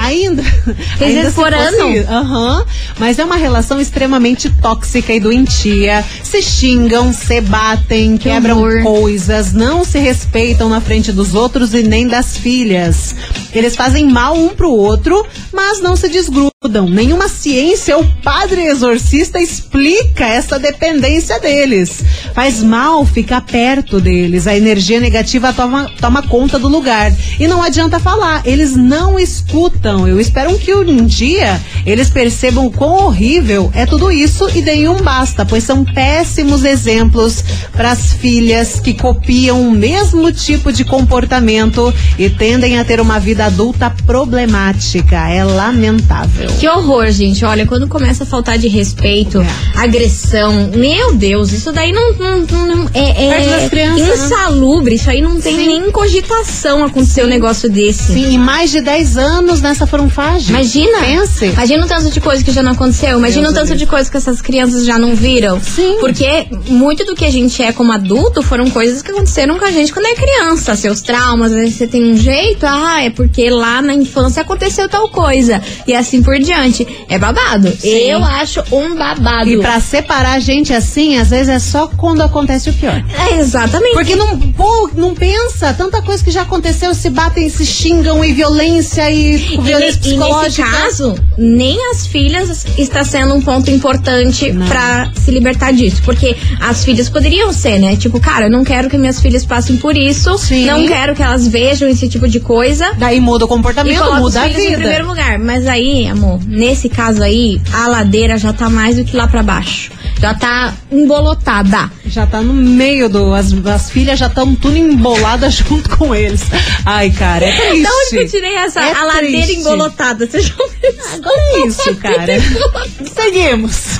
Ainda. 0.03 0.43
Seis 0.99 1.17
ainda 1.17 1.31
por 1.31 1.53
ano? 1.53 2.05
Aham. 2.09 2.65
Mas 2.99 3.17
é 3.17 3.23
uma 3.23 3.37
relação 3.37 3.79
extremamente 3.79 4.49
tóxica 4.61 5.13
e 5.13 5.19
doentia. 5.19 6.03
Se 6.21 6.41
xingam, 6.41 7.13
se 7.13 7.39
batem, 7.39 8.17
quebram 8.17 8.59
horror. 8.59 8.83
coisas, 8.83 9.53
não 9.53 9.85
se 9.85 9.99
respeitam 9.99 10.67
na 10.67 10.81
frente 10.81 11.11
dos 11.13 11.33
outros 11.33 11.73
e 11.73 11.83
nem 11.83 12.05
das 12.05 12.35
filhas. 12.35 13.15
Eles 13.53 13.75
fazem 13.75 14.09
mal 14.09 14.35
um 14.35 14.49
pro 14.49 14.71
outro, 14.71 15.25
mas 15.53 15.81
não 15.81 15.95
se 15.95 16.09
desgrudam. 16.09 16.52
Nenhuma 16.89 17.28
ciência 17.28 17.97
ou 17.97 18.06
padre 18.23 18.67
exorcista 18.67 19.38
explica 19.38 20.26
essa 20.26 20.58
dependência 20.58 21.38
deles. 21.38 22.02
Faz 22.34 22.63
mal 22.63 23.06
ficar 23.06 23.41
perto 23.41 23.99
deles. 23.99 24.47
A 24.47 24.56
energia 24.56 25.02
negativa 25.02 25.52
toma, 25.52 25.91
toma 25.99 26.23
conta 26.23 26.58
do 26.58 26.69
lugar. 26.69 27.13
E 27.38 27.47
não 27.47 27.62
adianta 27.62 27.99
falar, 27.99 28.43
eles 28.45 28.78
não 28.78 29.19
escutam. 29.19 30.08
Eu 30.08 30.21
espero 30.21 30.58
que 30.58 30.73
um 30.73 31.06
dia 31.06 31.60
eles 31.86 32.10
percebam 32.10 32.71
quão 32.71 33.08
horrível 33.08 33.69
é 33.76 33.86
tudo 33.86 34.10
isso 34.10 34.49
e 34.56 34.62
deem 34.62 34.88
um 34.88 35.02
basta, 35.02 35.45
pois 35.45 35.65
são 35.65 35.84
péssimos 35.84 36.63
exemplos 36.63 37.43
para 37.73 37.91
as 37.91 38.13
filhas 38.13 38.80
que 38.80 38.93
copiam 38.93 39.67
o 39.67 39.71
mesmo 39.71 40.32
tipo 40.32 40.71
de 40.71 40.86
comportamento 40.86 41.93
e 42.17 42.30
tendem 42.30 42.80
a 42.80 42.86
ter 42.86 43.02
uma 43.02 43.19
vida 43.19 43.45
adulta 43.45 43.89
problemática. 44.06 45.28
É 45.28 45.43
lamentável. 45.43 46.52
Que 46.59 46.67
horror, 46.69 47.11
gente. 47.11 47.43
Olha, 47.43 47.65
quando 47.65 47.87
começa 47.89 48.23
a 48.23 48.25
faltar 48.27 48.57
de 48.57 48.69
respeito, 48.69 49.41
É. 49.41 49.79
agressão, 49.83 50.71
meu 50.73 51.13
Deus, 51.13 51.51
isso 51.51 51.71
daí 51.73 51.91
não, 51.91 52.13
não- 52.13 52.39
não- 52.75 52.89
é, 52.93 53.63
é 53.65 53.69
crianças, 53.69 54.07
né? 54.07 54.15
insalubre. 54.25 54.95
Isso 54.95 55.09
aí 55.09 55.21
não 55.21 55.41
tem 55.41 55.57
Sim. 55.57 55.67
nem 55.67 55.91
cogitação 55.91 56.83
acontecer 56.85 57.23
um 57.23 57.27
negócio 57.27 57.69
desse. 57.69 58.13
Sim, 58.13 58.33
e 58.35 58.37
mais 58.37 58.71
de 58.71 58.79
10 58.79 59.17
anos 59.17 59.61
nessa 59.61 59.85
fronfagem. 59.85 60.49
Imagina. 60.49 60.99
Pense. 60.99 61.45
Imagina 61.47 61.85
o 61.85 61.87
tanto 61.87 62.09
de 62.09 62.21
coisa 62.21 62.43
que 62.43 62.51
já 62.51 62.63
não 62.63 62.71
aconteceu. 62.71 63.17
Imagina 63.17 63.43
Deus 63.47 63.51
o 63.51 63.55
tanto 63.55 63.67
Deus. 63.69 63.79
de 63.79 63.85
coisa 63.85 64.09
que 64.09 64.15
essas 64.17 64.41
crianças 64.41 64.85
já 64.85 64.97
não 64.97 65.15
viram. 65.15 65.59
Sim. 65.59 65.97
Porque 65.99 66.47
muito 66.69 67.03
do 67.05 67.13
que 67.13 67.25
a 67.25 67.31
gente 67.31 67.61
é 67.61 67.73
como 67.73 67.91
adulto 67.91 68.41
foram 68.41 68.69
coisas 68.69 69.01
que 69.01 69.11
aconteceram 69.11 69.59
com 69.59 69.65
a 69.65 69.71
gente 69.71 69.91
quando 69.91 70.05
é 70.05 70.13
criança. 70.15 70.75
Seus 70.75 71.01
traumas, 71.01 71.51
às 71.51 71.57
vezes 71.57 71.75
você 71.75 71.87
tem 71.87 72.13
um 72.13 72.17
jeito, 72.17 72.65
ah, 72.65 73.03
é 73.03 73.09
porque 73.09 73.49
lá 73.49 73.81
na 73.81 73.93
infância 73.93 74.41
aconteceu 74.41 74.87
tal 74.87 75.09
coisa. 75.09 75.61
E 75.85 75.93
assim 75.93 76.21
por 76.23 76.39
diante. 76.43 76.86
É 77.10 77.17
babado. 77.17 77.73
Eu 77.84 78.23
acho 78.23 78.62
um 78.71 78.95
babado. 78.95 79.49
E 79.49 79.58
pra 79.58 79.79
separar 79.79 80.34
a 80.34 80.39
gente 80.39 80.71
assim, 80.73 81.17
às 81.17 81.29
vezes 81.29 81.49
é 81.49 81.60
só 81.60 81.88
quando 81.88 82.21
acontece 82.21 82.69
o 82.69 82.73
pior. 82.73 83.03
É, 83.32 83.38
exatamente. 83.39 83.93
Porque 83.93 84.15
não, 84.15 84.38
pô, 84.38 84.89
não 84.95 85.15
pensa, 85.15 85.73
tanta 85.73 86.01
coisa 86.01 86.23
que 86.23 86.32
já 86.32 86.41
aconteceu, 86.43 86.93
se 86.93 87.10
batem, 87.10 87.49
se 87.49 87.65
xingam 87.65 88.23
e 88.23 88.32
violência 88.34 89.10
e 89.10 89.36
E, 89.36 89.58
violência 89.58 89.62
ne- 89.62 89.77
e 89.77 89.79
nesse 89.79 89.99
psicológica. 89.99 90.69
caso, 90.69 91.15
nem 91.38 91.77
as 91.91 92.06
filhas 92.06 92.65
está 92.77 93.03
sendo 93.03 93.34
um 93.34 93.41
ponto 93.41 93.71
importante 93.71 94.51
pra 94.67 95.12
se 95.15 95.32
libertar 95.32 95.71
disso. 95.71 96.01
Porque 96.03 96.36
as 96.60 96.84
filhas 96.84 97.10
poderiam 97.10 97.51
ser, 97.53 97.79
né? 97.79 97.95
Tipo, 97.95 98.19
cara, 98.19 98.45
eu 98.45 98.51
não 98.51 98.63
quero 98.63 98.89
que 98.89 98.97
minhas 98.97 99.19
filhas 99.19 99.45
passem 99.45 99.77
por 99.77 99.95
isso. 99.97 100.38
Sim. 100.38 100.65
Não 100.65 100.86
quero 100.86 101.15
que 101.15 101.23
elas 101.23 101.47
vejam 101.47 101.88
esse 101.89 102.08
tipo 102.10 102.27
de 102.27 102.39
coisa. 102.39 102.93
Daí 102.97 103.19
muda 103.19 103.45
o 103.45 103.47
comportamento, 103.47 104.03
muda 104.15 104.41
a 104.41 104.43
filhos 104.43 104.58
em 104.60 104.65
vida. 104.67 104.77
primeiro 104.77 105.08
lugar. 105.08 105.39
Mas 105.39 105.65
aí, 105.67 106.08
amor, 106.08 106.32
nesse 106.45 106.89
caso 106.89 107.21
aí, 107.23 107.61
a 107.73 107.87
ladeira 107.87 108.37
já 108.37 108.53
tá 108.53 108.69
mais 108.69 108.95
do 108.97 109.03
que 109.05 109.15
lá 109.15 109.27
pra 109.27 109.43
baixo. 109.43 109.91
Já 110.19 110.33
tá 110.33 110.73
embolotada. 110.91 111.91
Já 112.05 112.25
tá 112.25 112.41
no 112.41 112.53
meio 112.53 113.09
do. 113.09 113.33
As, 113.33 113.51
as 113.65 113.89
filhas 113.89 114.17
já 114.17 114.27
estão 114.27 114.55
tudo 114.55 114.77
emboladas 114.77 115.53
junto 115.67 115.97
com 115.97 116.15
eles. 116.15 116.43
Ai, 116.85 117.09
cara, 117.11 117.45
é 117.45 117.51
triste. 117.51 117.83
Da 117.83 117.89
onde 117.89 118.09
que 118.09 118.15
eu 118.17 118.29
tirei 118.29 118.55
essa 118.55 118.81
É 118.81 118.93
a 118.93 119.03
ladeira 119.03 119.31
triste. 119.45 119.59
embolotada? 119.59 120.25
Você 120.25 120.39
já 120.41 120.53
isso? 120.53 121.15
Agora 121.15 121.35
é 121.37 121.67
isso, 121.67 121.95
cara. 121.97 122.25
Seguimos. 123.13 123.99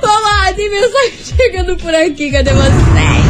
Vamos 0.00 0.22
lá, 0.22 0.52
tem 0.54 0.70
mensagem 0.70 1.12
chegando 1.36 1.76
por 1.76 1.94
aqui, 1.94 2.30
cadê 2.30 2.52
vocês? 2.52 3.27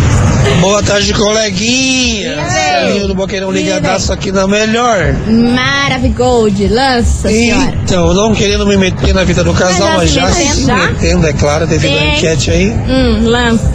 Boa 0.61 0.83
tarde, 0.83 1.13
coleguinha. 1.15 2.37
Saiu 2.49 3.07
do 3.09 3.15
Boqueirão 3.15 3.51
ligadaço 3.51 4.13
aqui 4.13 4.33
na 4.33 4.47
melhor. 4.47 5.15
Maravigold, 5.27 6.67
lança, 6.69 7.29
senhora. 7.29 7.75
Então, 7.85 8.13
não 8.13 8.35
querendo 8.35 8.67
me 8.67 8.77
meter 8.77 9.15
na 9.15 9.25
vida 9.25 9.45
do 9.45 9.55
casal, 9.55 9.89
Mas 9.97 9.97
mas 9.99 10.11
já 10.13 10.29
se 10.31 10.45
metendo, 10.45 10.67
já? 10.67 10.77
metendo, 10.77 11.27
é 11.27 11.33
claro, 11.33 11.67
devido 11.67 11.97
à 11.97 12.05
enquete 12.17 12.51
aí. 12.51 12.71
Hum, 12.71 13.21
lança. 13.29 13.71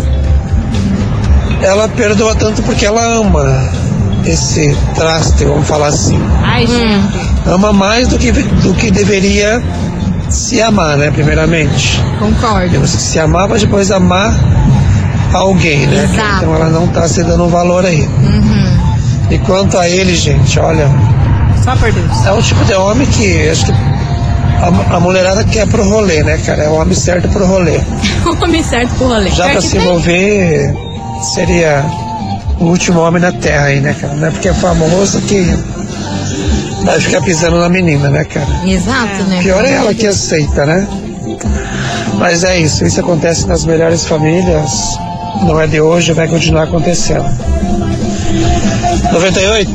Ela 1.61 1.87
perdoa 1.87 2.35
tanto 2.35 2.61
porque 2.63 2.85
ela 2.85 3.01
ama 3.17 3.71
esse 4.25 4.75
traste, 4.95 5.45
vamos 5.45 5.67
falar 5.67 5.87
assim. 5.87 6.19
Ai, 6.43 6.67
gente. 6.67 7.19
Ama 7.45 7.71
mais 7.71 8.07
do 8.07 8.17
que, 8.17 8.31
do 8.31 8.73
que 8.73 8.91
deveria 8.91 9.61
se 10.29 10.61
amar, 10.61 10.97
né? 10.97 11.11
Primeiramente. 11.11 12.01
Concordo. 12.19 12.69
Temos 12.71 12.91
que 12.91 13.01
se 13.01 13.19
amar 13.19 13.47
para 13.47 13.57
depois 13.57 13.91
amar 13.91 14.33
alguém, 15.39 15.85
né? 15.87 16.03
Exato. 16.03 16.37
Então 16.43 16.55
ela 16.55 16.69
não 16.69 16.87
tá 16.87 17.07
se 17.07 17.23
dando 17.23 17.45
um 17.45 17.49
valor 17.49 17.85
aí. 17.85 18.07
E 19.29 19.37
quanto 19.39 19.77
a 19.77 19.87
ele, 19.89 20.15
gente, 20.15 20.59
olha, 20.59 20.87
Só 21.63 21.75
por 21.75 21.91
Deus. 21.91 22.25
é 22.25 22.31
o 22.31 22.41
tipo 22.41 22.63
de 22.65 22.73
homem 22.73 23.07
que 23.07 23.49
acho 23.49 23.65
que 23.65 23.71
a, 23.71 24.95
a 24.95 24.99
mulherada 24.99 25.43
quer 25.43 25.67
pro 25.67 25.83
rolê, 25.87 26.21
né, 26.23 26.37
cara? 26.45 26.63
É 26.63 26.69
o 26.69 26.73
homem 26.75 26.93
certo 26.93 27.27
pro 27.29 27.45
rolê. 27.45 27.79
O 28.25 28.43
homem 28.43 28.63
certo 28.63 28.93
pro 28.95 29.07
rolê. 29.07 29.29
Já 29.29 29.43
Pior 29.45 29.51
pra 29.53 29.61
se 29.61 29.71
tem. 29.71 29.81
envolver, 29.81 30.73
seria 31.33 31.83
o 32.59 32.65
último 32.65 32.99
homem 33.01 33.21
na 33.21 33.31
terra 33.31 33.65
aí, 33.65 33.79
né, 33.81 33.93
cara? 33.99 34.13
Não 34.13 34.27
é 34.27 34.31
porque 34.31 34.47
é 34.49 34.53
famoso 34.53 35.19
que 35.21 35.41
vai 36.85 36.99
ficar 36.99 37.21
pisando 37.21 37.59
na 37.59 37.67
menina, 37.69 38.09
né, 38.09 38.23
cara? 38.23 38.47
Exato, 38.65 39.23
né? 39.23 39.39
Pior 39.41 39.63
é 39.65 39.71
ela 39.73 39.93
que 39.93 40.05
aceita, 40.07 40.65
né? 40.65 40.87
Mas 42.17 42.43
é 42.43 42.59
isso, 42.59 42.85
isso 42.85 42.99
acontece 42.99 43.47
nas 43.47 43.65
melhores 43.65 44.05
famílias, 44.05 44.97
não 45.41 45.59
é 45.59 45.67
de 45.67 45.81
hoje, 45.81 46.13
vai 46.13 46.27
continuar 46.27 46.63
acontecendo. 46.63 47.25
98, 49.11 49.69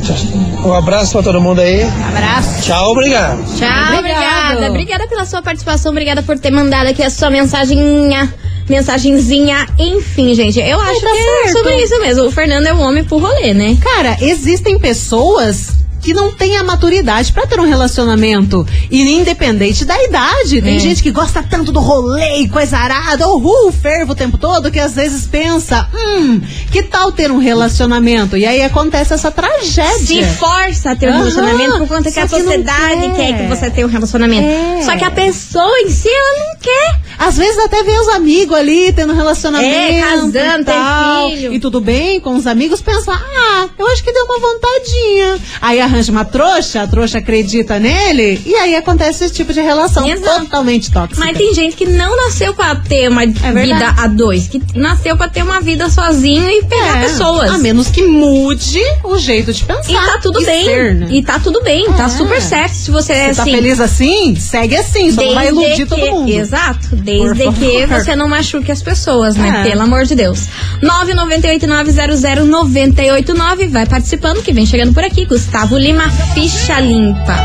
um 0.65 0.73
abraço 0.73 1.13
pra 1.13 1.23
todo 1.23 1.41
mundo 1.41 1.59
aí. 1.61 1.83
Abraço. 1.83 2.63
Tchau, 2.63 2.91
obrigado. 2.91 3.43
Tchau, 3.57 3.99
obrigada. 3.99 4.69
Obrigada 4.69 5.07
pela 5.07 5.25
sua 5.25 5.41
participação, 5.41 5.91
obrigada 5.91 6.21
por 6.21 6.37
ter 6.37 6.51
mandado 6.51 6.87
aqui 6.87 7.03
a 7.03 7.09
sua 7.09 7.29
mensagenzinha. 7.29 8.33
Mensagenzinha, 8.69 9.65
enfim, 9.79 10.33
gente. 10.35 10.59
Eu 10.59 10.79
acho 10.79 11.01
tá 11.01 11.09
que 11.09 11.17
é 11.17 11.43
certo. 11.43 11.57
sobre 11.57 11.75
isso 11.81 11.99
mesmo. 12.01 12.25
O 12.25 12.31
Fernando 12.31 12.67
é 12.67 12.73
um 12.73 12.81
homem 12.81 13.03
pro 13.03 13.17
rolê, 13.17 13.51
né? 13.51 13.75
Cara, 13.81 14.15
existem 14.21 14.77
pessoas 14.77 15.79
que 16.01 16.13
não 16.13 16.31
têm 16.33 16.57
a 16.57 16.63
maturidade 16.63 17.31
pra 17.33 17.45
ter 17.47 17.59
um 17.59 17.65
relacionamento. 17.67 18.65
E 18.89 19.01
independente 19.09 19.85
da 19.85 20.01
idade. 20.03 20.61
Tem 20.61 20.77
É. 20.77 20.79
gente 20.79 21.03
que 21.03 21.11
gosta 21.11 21.43
tanto 21.43 21.71
do 21.71 21.79
rolê 21.79 22.39
e 22.41 22.49
coisa 22.49 22.77
arada, 22.77 23.27
uhul, 23.27 23.71
fervo 23.71 24.13
o 24.13 24.15
tempo 24.15 24.37
todo, 24.37 24.71
que 24.71 24.79
às 24.79 24.93
vezes 24.95 25.27
pensa, 25.27 25.87
hum, 25.93 26.41
que 26.71 26.83
tal 26.83 27.11
ter 27.11 27.31
um 27.31 27.37
relacionamento? 27.37 28.37
E 28.37 28.45
aí 28.45 28.61
acontece 28.61 29.13
essa 29.13 29.31
tragédia. 29.31 29.95
Se 29.97 30.23
força 30.37 30.91
a 30.91 30.95
ter 30.95 31.07
um 31.07 31.09
Aham, 31.11 31.17
relacionamento 31.19 31.77
por 31.79 31.87
conta 31.87 32.03
que 32.03 32.11
só 32.11 32.21
a 32.21 32.27
que 32.27 32.35
não 32.37 32.43
sociedade 32.45 33.01
quer. 33.01 33.15
quer. 33.15 33.37
que 33.37 33.47
você 33.47 33.69
tenha 33.69 33.87
um 33.87 33.89
relacionamento. 33.89 34.47
É. 34.47 34.81
Só 34.83 34.95
que 34.97 35.03
a 35.03 35.11
pessoa 35.11 35.79
em 35.81 35.89
si, 35.89 36.07
ela 36.09 36.39
não 36.39 36.59
quer. 36.59 37.08
Às 37.19 37.35
vezes 37.37 37.57
até 37.59 37.83
vê 37.83 37.91
os 37.99 38.07
amigos 38.07 38.57
ali 38.57 38.93
tendo 38.93 39.13
relacionamento. 39.13 39.69
É, 39.75 39.99
casando, 40.01 40.61
e 40.61 40.63
tal, 40.63 41.29
filho. 41.31 41.53
E 41.53 41.59
tudo 41.59 41.81
bem 41.81 42.19
com 42.21 42.35
os 42.35 42.47
amigos, 42.47 42.81
pensa, 42.81 43.11
ah, 43.11 43.67
eu 43.77 43.87
acho 43.87 44.01
que 44.03 44.11
deu 44.13 44.23
uma 44.23 44.39
vontadinha. 44.39 45.37
Aí 45.61 45.81
arranja 45.81 46.11
uma 46.11 46.23
trouxa, 46.23 46.81
a 46.83 46.87
trouxa 46.87 47.17
acredita 47.17 47.77
nele, 47.77 48.41
e 48.45 48.55
aí 48.55 48.75
acontece 48.75 49.25
esse 49.25 49.33
tipo 49.33 49.51
de 49.53 49.59
relação 49.61 50.07
Exato. 50.09 50.41
totalmente 50.45 50.91
tóxica. 50.91 51.19
Mas 51.23 51.37
tem 51.37 51.53
gente 51.53 51.75
que 51.75 51.85
não 51.85 52.15
nasceu 52.15 52.53
pra 52.53 52.75
ter 52.75 53.09
uma 53.09 53.23
É 53.23 53.27
vida 53.27 53.93
a 53.97 54.07
dois, 54.07 54.47
que 54.47 54.61
nasceu 54.75 55.17
pra 55.17 55.27
ter 55.27 55.43
uma 55.43 55.59
vida 55.59 55.89
sozinho 55.89 56.49
e 56.49 56.63
pegar 56.63 56.99
É, 56.99 57.05
pessoas. 57.05 57.51
A 57.51 57.57
menos 57.57 57.89
que 57.89 58.01
mude 58.03 58.81
o 59.03 59.17
jeito 59.17 59.51
de 59.53 59.63
pensar. 59.65 59.91
E 59.91 59.93
tá 59.93 60.19
tudo 60.21 60.41
e 60.41 60.45
bem. 60.45 60.63
ser, 60.63 60.95
né? 60.95 61.07
E 61.11 61.23
tá 61.23 61.37
tudo 61.39 61.61
bem, 61.61 61.85
tá 61.93 62.05
É. 62.05 62.09
super 62.09 62.41
certo. 62.41 62.73
Se 62.73 62.91
você 62.91 63.11
é 63.13 63.27
Você 63.29 63.35
tá 63.35 63.41
assim. 63.43 63.51
feliz 63.51 63.79
assim? 63.79 64.35
Segue 64.35 64.77
assim, 64.77 65.11
só 65.11 65.21
não 65.21 65.33
vai 65.35 65.47
iludir 65.49 65.75
que, 65.75 65.85
todo 65.85 65.99
mundo. 65.99 66.29
Exato. 66.31 66.95
Desde 67.17 67.43
Por 67.45 67.53
que 67.55 67.87
favor. 67.87 68.03
você 68.03 68.15
não 68.15 68.29
machuque 68.29 68.71
as 68.71 68.81
pessoas, 68.81 69.35
né? 69.35 69.63
É. 69.65 69.69
Pelo 69.69 69.81
amor 69.81 70.05
de 70.05 70.15
Deus. 70.15 70.47
998900989 70.83 73.67
vai 73.69 73.85
participando, 73.85 74.41
que 74.43 74.53
vem 74.53 74.65
chegando 74.65 74.93
por 74.93 75.03
aqui. 75.03 75.25
Gustavo 75.25 75.77
Lima, 75.77 76.09
ficha 76.33 76.79
limpa. 76.79 77.35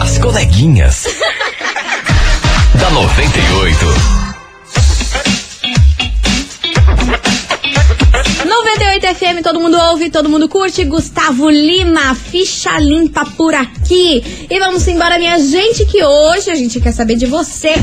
As 0.00 0.18
coleguinhas. 0.18 1.04
da 2.78 2.90
98. 2.90 3.86
98 8.44 8.46
98 8.46 9.06
FM, 9.14 9.42
todo 9.42 9.60
mundo 9.60 9.76
ouve, 9.78 10.10
todo 10.10 10.28
mundo 10.28 10.48
curte. 10.48 10.84
Gustavo 10.84 11.48
Lima, 11.50 12.14
ficha 12.14 12.78
limpa 12.78 13.24
por 13.36 13.54
aqui. 13.54 14.46
E 14.48 14.58
vamos 14.58 14.86
embora, 14.88 15.18
minha 15.18 15.38
gente, 15.38 15.84
que 15.86 16.02
hoje 16.04 16.50
a 16.50 16.54
gente 16.54 16.80
quer 16.80 16.92
saber 16.92 17.16
de 17.16 17.26
você. 17.26 17.74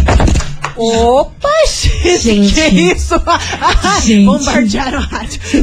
Opa, 0.75 1.49
gente, 1.67 2.19
Gente. 2.19 2.53
que 2.53 2.67
isso? 2.93 3.15
Gente. 4.03 4.25
Bombardearam 4.25 4.99
a 4.99 5.01
rádio. 5.01 5.39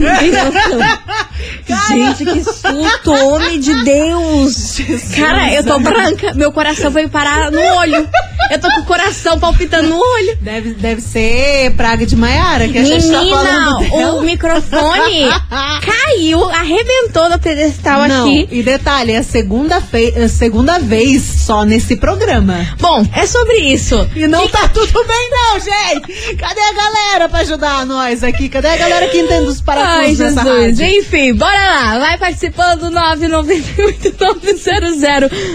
Gente, 1.89 2.25
que 2.25 2.45
susto, 2.45 3.13
homem 3.13 3.59
de 3.61 3.85
Deus. 3.85 4.77
Cara, 5.17 5.53
eu 5.53 5.65
tô 5.65 5.79
branca, 5.79 6.35
meu 6.35 6.53
coração 6.53 6.91
foi 6.93 7.09
parar 7.09 7.51
no 7.51 7.61
olho. 7.61 8.09
Eu 8.51 8.59
tô 8.59 8.69
com 8.69 8.81
o 8.81 8.85
coração 8.85 9.39
palpitando 9.39 9.89
no 9.89 9.97
olho. 9.99 10.39
Deve, 10.41 10.75
deve 10.75 11.01
ser 11.01 11.73
praga 11.77 12.05
de 12.05 12.17
Maiara 12.17 12.67
que 12.69 12.79
a 12.79 12.85
gente 12.85 13.07
tá 13.09 13.19
Menina, 13.21 13.37
falando 13.37 13.79
dela. 13.91 14.15
o 14.15 14.23
microfone 14.23 15.29
caiu, 15.83 16.45
arrebentou 16.51 17.31
do 17.31 17.39
pedestal 17.39 18.09
Não, 18.09 18.27
aqui. 18.27 18.49
e 18.51 18.63
detalhe, 18.63 19.13
é 19.13 19.19
a 19.19 19.23
segunda, 19.23 19.83
é 19.93 20.25
a 20.25 20.29
segunda 20.29 20.79
vez 20.79 21.23
só 21.23 21.65
nesse 21.65 21.97
programa. 21.97 22.67
Bom, 22.81 23.07
é 23.15 23.27
sobre 23.27 23.57
isso. 23.59 24.09
E 24.17 24.27
não 24.27 24.49
tá 24.49 24.69
tudo 24.69 25.00
bem 25.07 25.31
não, 25.31 25.61
gente! 25.61 26.37
Cadê 26.37 26.61
a 26.61 26.73
galera 26.73 27.29
pra 27.29 27.41
ajudar 27.41 27.87
nós 27.87 28.23
aqui? 28.25 28.49
Cadê 28.49 28.69
a 28.69 28.77
galera 28.77 29.09
que 29.09 29.19
entende 29.19 29.49
os 29.49 29.61
parafusos 29.61 30.19
dessa 30.19 30.43
Jesus. 30.43 30.79
rádio? 30.79 30.99
Enfim, 30.99 31.35
bora 31.35 31.53
lá. 31.53 31.99
Vai 31.99 32.19
participando 32.19 32.91
998 32.91 34.15
900 34.19 35.01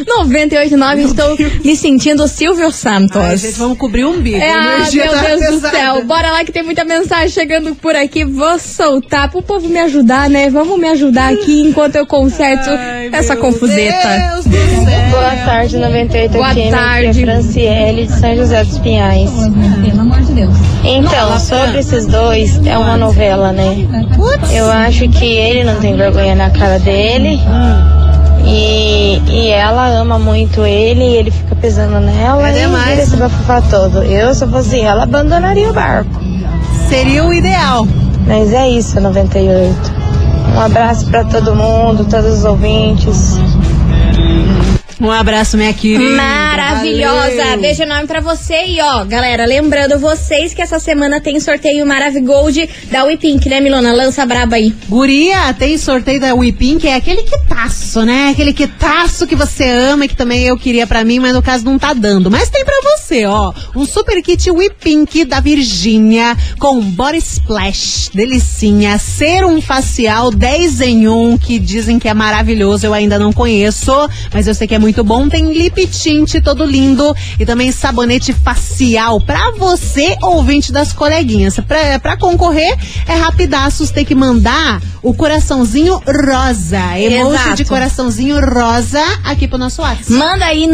989. 0.07 1.01
Estou 1.03 1.37
me 1.63 1.75
sentindo 1.75 2.27
Silvio 2.27 2.71
Santos. 2.71 3.17
Ai, 3.17 3.37
gente, 3.37 3.57
vamos 3.57 3.77
cobrir 3.77 4.05
um 4.05 4.19
bico. 4.19 4.37
É, 4.37 4.51
ah, 4.51 4.87
meu 4.91 5.11
tá 5.11 5.21
Deus 5.21 5.39
do 5.39 5.47
pesada. 5.61 5.77
céu. 5.77 6.03
Bora 6.03 6.31
lá 6.31 6.43
que 6.43 6.51
tem 6.51 6.63
muita 6.63 6.83
mensagem 6.83 7.29
chegando 7.29 7.75
por 7.75 7.95
aqui. 7.95 8.23
Vou 8.23 8.57
soltar 8.59 9.29
pro 9.29 9.41
povo 9.41 9.67
me 9.67 9.79
ajudar, 9.79 10.29
né? 10.29 10.49
Vamos 10.49 10.79
me 10.79 10.87
ajudar 10.89 11.33
aqui 11.33 11.61
enquanto 11.61 11.95
eu 11.95 12.05
conserto 12.05 12.69
Ai, 12.69 12.94
essa 13.11 13.33
meu 13.35 13.43
confuseta. 13.43 14.07
Deus 14.31 14.45
do 14.45 14.51
céu. 14.85 15.09
Boa 15.11 15.35
tarde, 15.45 15.77
98 15.77 16.31
Boa 16.31 16.53
FM. 16.53 16.71
tarde. 16.71 17.07
Aqui 17.07 17.21
é 17.21 17.25
Franciele 17.25 18.05
de 18.07 18.11
São 18.13 18.35
José 18.35 18.63
dos 18.63 18.77
Pinhais. 18.79 19.31
Pelo 19.85 20.01
amor 20.01 20.21
de 20.21 20.33
Deus. 20.33 20.55
Então, 20.83 21.39
sobre 21.39 21.79
esses 21.79 22.05
dois, 22.05 22.59
é 22.65 22.77
uma 22.77 22.97
novela, 22.97 23.51
né? 23.51 23.85
Eu 24.51 24.69
acho 24.71 25.07
que 25.09 25.25
ele 25.25 25.63
não 25.63 25.75
tem 25.75 25.95
vergonha 25.95 26.35
na 26.35 26.49
cara 26.49 26.79
dele. 26.79 27.39
E, 28.47 29.19
e 29.27 29.47
ela 29.49 29.87
ama 29.87 30.19
muito 30.19 30.63
ele 30.65 31.03
e 31.03 31.15
ele 31.15 31.31
fica 31.31 31.55
pesando 31.55 31.99
nela 31.99 32.47
É 32.47 32.63
e 32.63 32.67
vira 32.67 33.01
esse 33.01 33.15
bafafá 33.15 33.59
todo. 33.61 34.03
Eu, 34.03 34.35
se 34.35 34.43
eu 34.43 34.49
fosse 34.49 34.79
ela, 34.79 35.03
abandonaria 35.03 35.67
o 35.69 35.73
barco. 35.73 36.11
Seria 36.87 37.23
o 37.23 37.33
ideal. 37.33 37.87
Mas 38.27 38.53
é 38.53 38.69
isso, 38.69 38.99
98. 38.99 40.04
Um 40.55 40.59
abraço 40.61 41.05
pra 41.07 41.25
todo 41.25 41.53
mundo, 41.53 42.07
todos 42.09 42.39
os 42.39 42.45
ouvintes. 42.45 43.35
Um 45.01 45.11
abraço, 45.11 45.57
minha 45.57 45.73
querida. 45.73 46.15
Maravilhosa! 46.15 47.43
Valeu. 47.43 47.61
Beijo 47.61 47.83
enorme 47.83 48.07
pra 48.07 48.21
você. 48.21 48.65
E 48.65 48.81
ó, 48.81 49.03
galera, 49.03 49.45
lembrando 49.45 49.99
vocês 49.99 50.53
que 50.53 50.61
essa 50.61 50.79
semana 50.79 51.19
tem 51.19 51.37
sorteio 51.41 51.85
Maravigold 51.85 52.69
da 52.89 53.03
WePink, 53.03 53.49
né, 53.49 53.59
Milona? 53.59 53.91
Lança 53.91 54.25
braba 54.25 54.55
aí. 54.55 54.73
Guria, 54.87 55.53
tem 55.53 55.77
sorteio 55.77 56.21
da 56.21 56.33
WePink, 56.33 56.87
é 56.87 56.95
aquele 56.95 57.23
quitaço, 57.23 58.05
né? 58.05 58.29
Aquele 58.31 58.53
quitaço 58.53 59.27
que 59.27 59.35
você 59.35 59.69
ama 59.69 60.05
e 60.05 60.07
que 60.07 60.15
também 60.15 60.43
eu 60.43 60.57
queria 60.57 60.87
pra 60.87 61.03
mim, 61.03 61.19
mas 61.19 61.33
no 61.33 61.41
caso 61.41 61.65
não 61.65 61.77
tá 61.77 61.91
dando. 61.93 62.31
Mas 62.31 62.49
tem 62.49 62.63
pra 62.63 62.81
você, 63.05 63.25
ó. 63.25 63.53
Um 63.75 63.85
super 63.85 64.19
kit 64.21 64.49
WePink 64.49 65.25
da 65.25 65.39
Virgínia 65.39 66.35
com 66.57 66.81
body 66.81 67.19
splash, 67.19 68.09
delicinha, 68.11 68.97
serum 68.97 69.61
facial 69.61 70.31
10 70.31 70.81
em 70.81 71.07
1, 71.07 71.37
que 71.37 71.59
dizem 71.59 71.99
que 71.99 72.09
é 72.09 72.13
maravilhoso, 72.13 72.87
eu 72.87 72.93
ainda 72.93 73.19
não 73.19 73.31
conheço, 73.31 73.91
mas 74.33 74.47
eu 74.47 74.55
sei 74.55 74.67
que 74.67 74.73
é 74.73 74.79
muito 74.79 75.03
bom. 75.03 75.29
Tem 75.29 75.53
lip 75.53 75.85
tint 75.87 76.41
todo 76.43 76.65
lindo 76.65 77.15
e 77.39 77.45
também 77.45 77.71
sabonete 77.71 78.33
facial 78.33 79.21
pra 79.21 79.51
você, 79.51 80.17
ouvinte 80.23 80.71
das 80.71 80.91
coleguinhas. 80.91 81.59
Pra, 81.59 81.99
pra 81.99 82.17
concorrer, 82.17 82.75
é 83.07 83.13
rapidaços, 83.13 83.91
tem 83.91 84.03
que 84.03 84.15
mandar 84.15 84.81
o 85.03 85.13
coraçãozinho 85.13 86.01
rosa. 86.07 86.97
Emoji 86.97 87.35
Exato. 87.35 87.55
de 87.57 87.65
coraçãozinho 87.65 88.39
rosa 88.39 89.03
aqui 89.23 89.47
pro 89.47 89.59
nosso 89.59 89.83
WhatsApp. 89.83 90.11
Manda 90.11 90.45
aí 90.45 90.65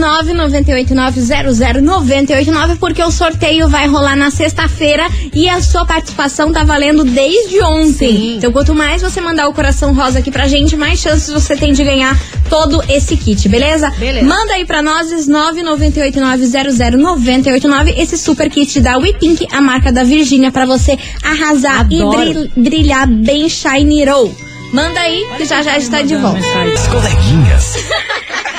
998900989 2.25 2.77
porque 2.79 3.03
o 3.03 3.11
sorteio 3.11 3.67
vai 3.69 3.87
rolar 3.87 4.15
na 4.15 4.29
sexta-feira 4.31 5.07
e 5.33 5.47
a 5.49 5.61
sua 5.61 5.85
participação 5.85 6.51
tá 6.51 6.63
valendo 6.63 7.03
desde 7.03 7.61
ontem. 7.61 8.17
Sim. 8.17 8.35
Então 8.37 8.51
quanto 8.51 8.73
mais 8.75 9.01
você 9.01 9.19
mandar 9.21 9.47
o 9.47 9.53
coração 9.53 9.93
rosa 9.93 10.19
aqui 10.19 10.29
pra 10.31 10.47
gente, 10.47 10.75
mais 10.75 10.99
chances 10.99 11.29
você 11.29 11.55
tem 11.55 11.73
de 11.73 11.83
ganhar 11.83 12.17
todo 12.49 12.83
esse 12.89 13.15
kit, 13.17 13.47
beleza? 13.49 13.89
Beleza. 13.97 14.25
Manda 14.27 14.53
aí 14.53 14.65
pra 14.65 14.81
nós 14.81 15.11
998900989 15.27 17.93
esse 17.97 18.17
super 18.17 18.49
kit 18.49 18.79
da 18.79 18.97
WePink, 18.97 19.47
a 19.51 19.61
marca 19.61 19.91
da 19.91 20.03
Virgínia 20.03 20.51
pra 20.51 20.65
você 20.65 20.97
arrasar 21.23 21.81
Adoro. 21.81 22.23
e 22.23 22.33
bril- 22.33 22.49
brilhar 22.55 23.05
bem 23.07 23.47
shiny 23.49 24.05
roll. 24.05 24.33
Manda 24.73 24.99
aí 25.01 25.25
que 25.37 25.43
já 25.45 25.61
já 25.61 25.77
está 25.77 26.01
de 26.01 26.15
volta. 26.15 26.39
As 26.39 26.87
coleguinhas. 26.87 27.75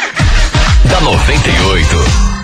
da 0.90 1.00
98. 1.00 2.41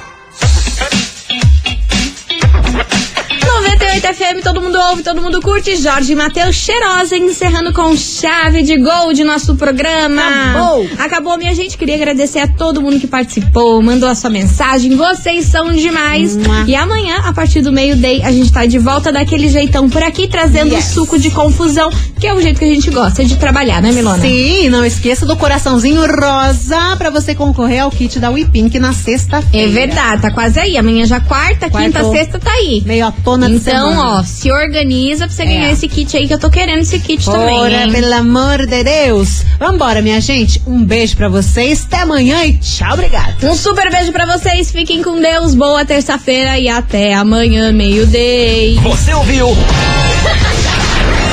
FM, 4.15 4.43
todo 4.43 4.61
mundo 4.63 4.79
ouve, 4.91 5.03
todo 5.03 5.21
mundo 5.21 5.41
curte. 5.41 5.77
Jorge 5.77 6.15
Matheus 6.15 6.57
Cheirosa, 6.57 7.17
encerrando 7.17 7.73
com 7.73 7.95
chave 7.97 8.63
de 8.63 8.77
gol 8.79 9.13
de 9.13 9.23
nosso 9.25 9.55
programa. 9.57 10.23
Acabou. 10.23 10.89
Acabou, 10.99 11.39
minha 11.39 11.55
gente. 11.55 11.77
Queria 11.77 11.95
agradecer 11.97 12.39
a 12.39 12.49
todo 12.49 12.81
mundo 12.81 12.99
que 12.99 13.07
participou, 13.07 13.83
mandou 13.83 14.09
a 14.09 14.15
sua 14.15 14.31
mensagem. 14.31 14.97
Vocês 14.97 15.45
são 15.47 15.73
demais. 15.73 16.37
Mua. 16.37 16.65
E 16.67 16.75
amanhã, 16.75 17.19
a 17.25 17.33
partir 17.33 17.61
do 17.61 17.71
meio-day, 17.73 18.23
a 18.23 18.33
gente 18.33 18.51
tá 18.53 18.65
de 18.67 18.79
volta 18.79 19.13
daquele 19.13 19.49
jeitão 19.49 19.89
por 19.91 20.03
aqui, 20.03 20.27
trazendo 20.29 20.75
Yes. 20.75 20.85
suco 20.87 21.19
de 21.19 21.31
confusão, 21.31 21.91
que 22.19 22.27
é 22.27 22.33
o 22.35 22.41
jeito 22.41 22.59
que 22.59 22.65
a 22.65 22.69
gente 22.75 22.91
gosta 22.91 23.25
de 23.25 23.37
trabalhar, 23.37 23.83
né, 23.83 23.93
Milona? 23.93 24.23
Sim, 24.23 24.69
não 24.71 24.85
esqueça 24.85 25.27
do 25.27 25.37
coraçãozinho 25.37 26.01
rosa 26.01 26.97
pra 26.97 27.11
você 27.11 27.35
concorrer 27.35 27.83
ao 27.83 27.91
kit 27.91 28.19
da 28.19 28.31
WePink 28.31 28.79
na 28.79 28.93
sexta-feira. 28.93 29.69
É 29.69 29.71
verdade, 29.73 30.23
tá 30.23 30.31
quase 30.31 30.59
aí. 30.59 30.77
Amanhã 30.79 31.05
já 31.07 31.21
quarta, 31.21 31.69
quinta, 31.69 32.01
Quartou. 32.01 32.13
sexta 32.13 32.39
tá 32.39 32.51
aí. 32.53 32.83
Meio 32.87 33.07
à 33.07 33.13
tona 33.13 33.49
de 33.49 33.57
Então, 33.57 33.91
semana. 33.91 33.98
Ó, 33.99 34.23
se 34.23 34.51
organiza 34.51 35.27
pra 35.27 35.35
você 35.35 35.43
É. 35.43 35.47
ganhar 35.47 35.73
esse 35.73 35.89
kit 35.89 36.17
aí, 36.17 36.27
que 36.27 36.35
eu 36.35 36.39
tô 36.39 36.51
querendo 36.51 36.81
esse 36.81 36.99
kit 37.01 37.25
também. 37.25 37.59
Ora, 37.59 37.85
hein? 37.85 37.93
pelo 37.93 38.15
amor 38.15 38.67
de 38.67 38.83
Deus. 38.85 39.45
Vambora, 39.59 40.01
minha 40.03 40.21
gente. 40.21 40.63
Um 40.67 40.85
beijo 40.85 41.17
pra 41.17 41.29
vocês. 41.29 41.85
Até 41.87 42.03
amanhã 42.03 42.45
e 42.45 42.59
tchau, 42.59 42.95
obrigado. 42.95 43.43
Um 43.45 43.55
super 43.55 43.91
beijo 43.91 44.13
pra 44.13 44.27
vocês, 44.27 44.71
fiquem 44.71 45.03
com 45.03 45.21
Deus, 45.21 45.55
boa 45.55 45.85
terça-feira 45.85 46.59
e 46.59 46.69
até 46.69 47.15
amanhã, 47.15 47.73
meio-day. 47.73 48.79
Você 48.83 49.13
ouviu? 49.15 49.49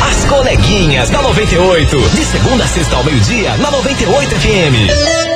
As 0.07 0.25
coleguinhas 0.29 1.09
da 1.09 1.21
98. 1.21 2.09
De 2.15 2.25
segunda 2.25 2.63
a 2.63 2.67
sexta 2.67 2.95
ao 2.95 3.03
meio-dia, 3.03 3.55
na 3.57 3.71
98 3.71 4.35
FM. 4.35 5.34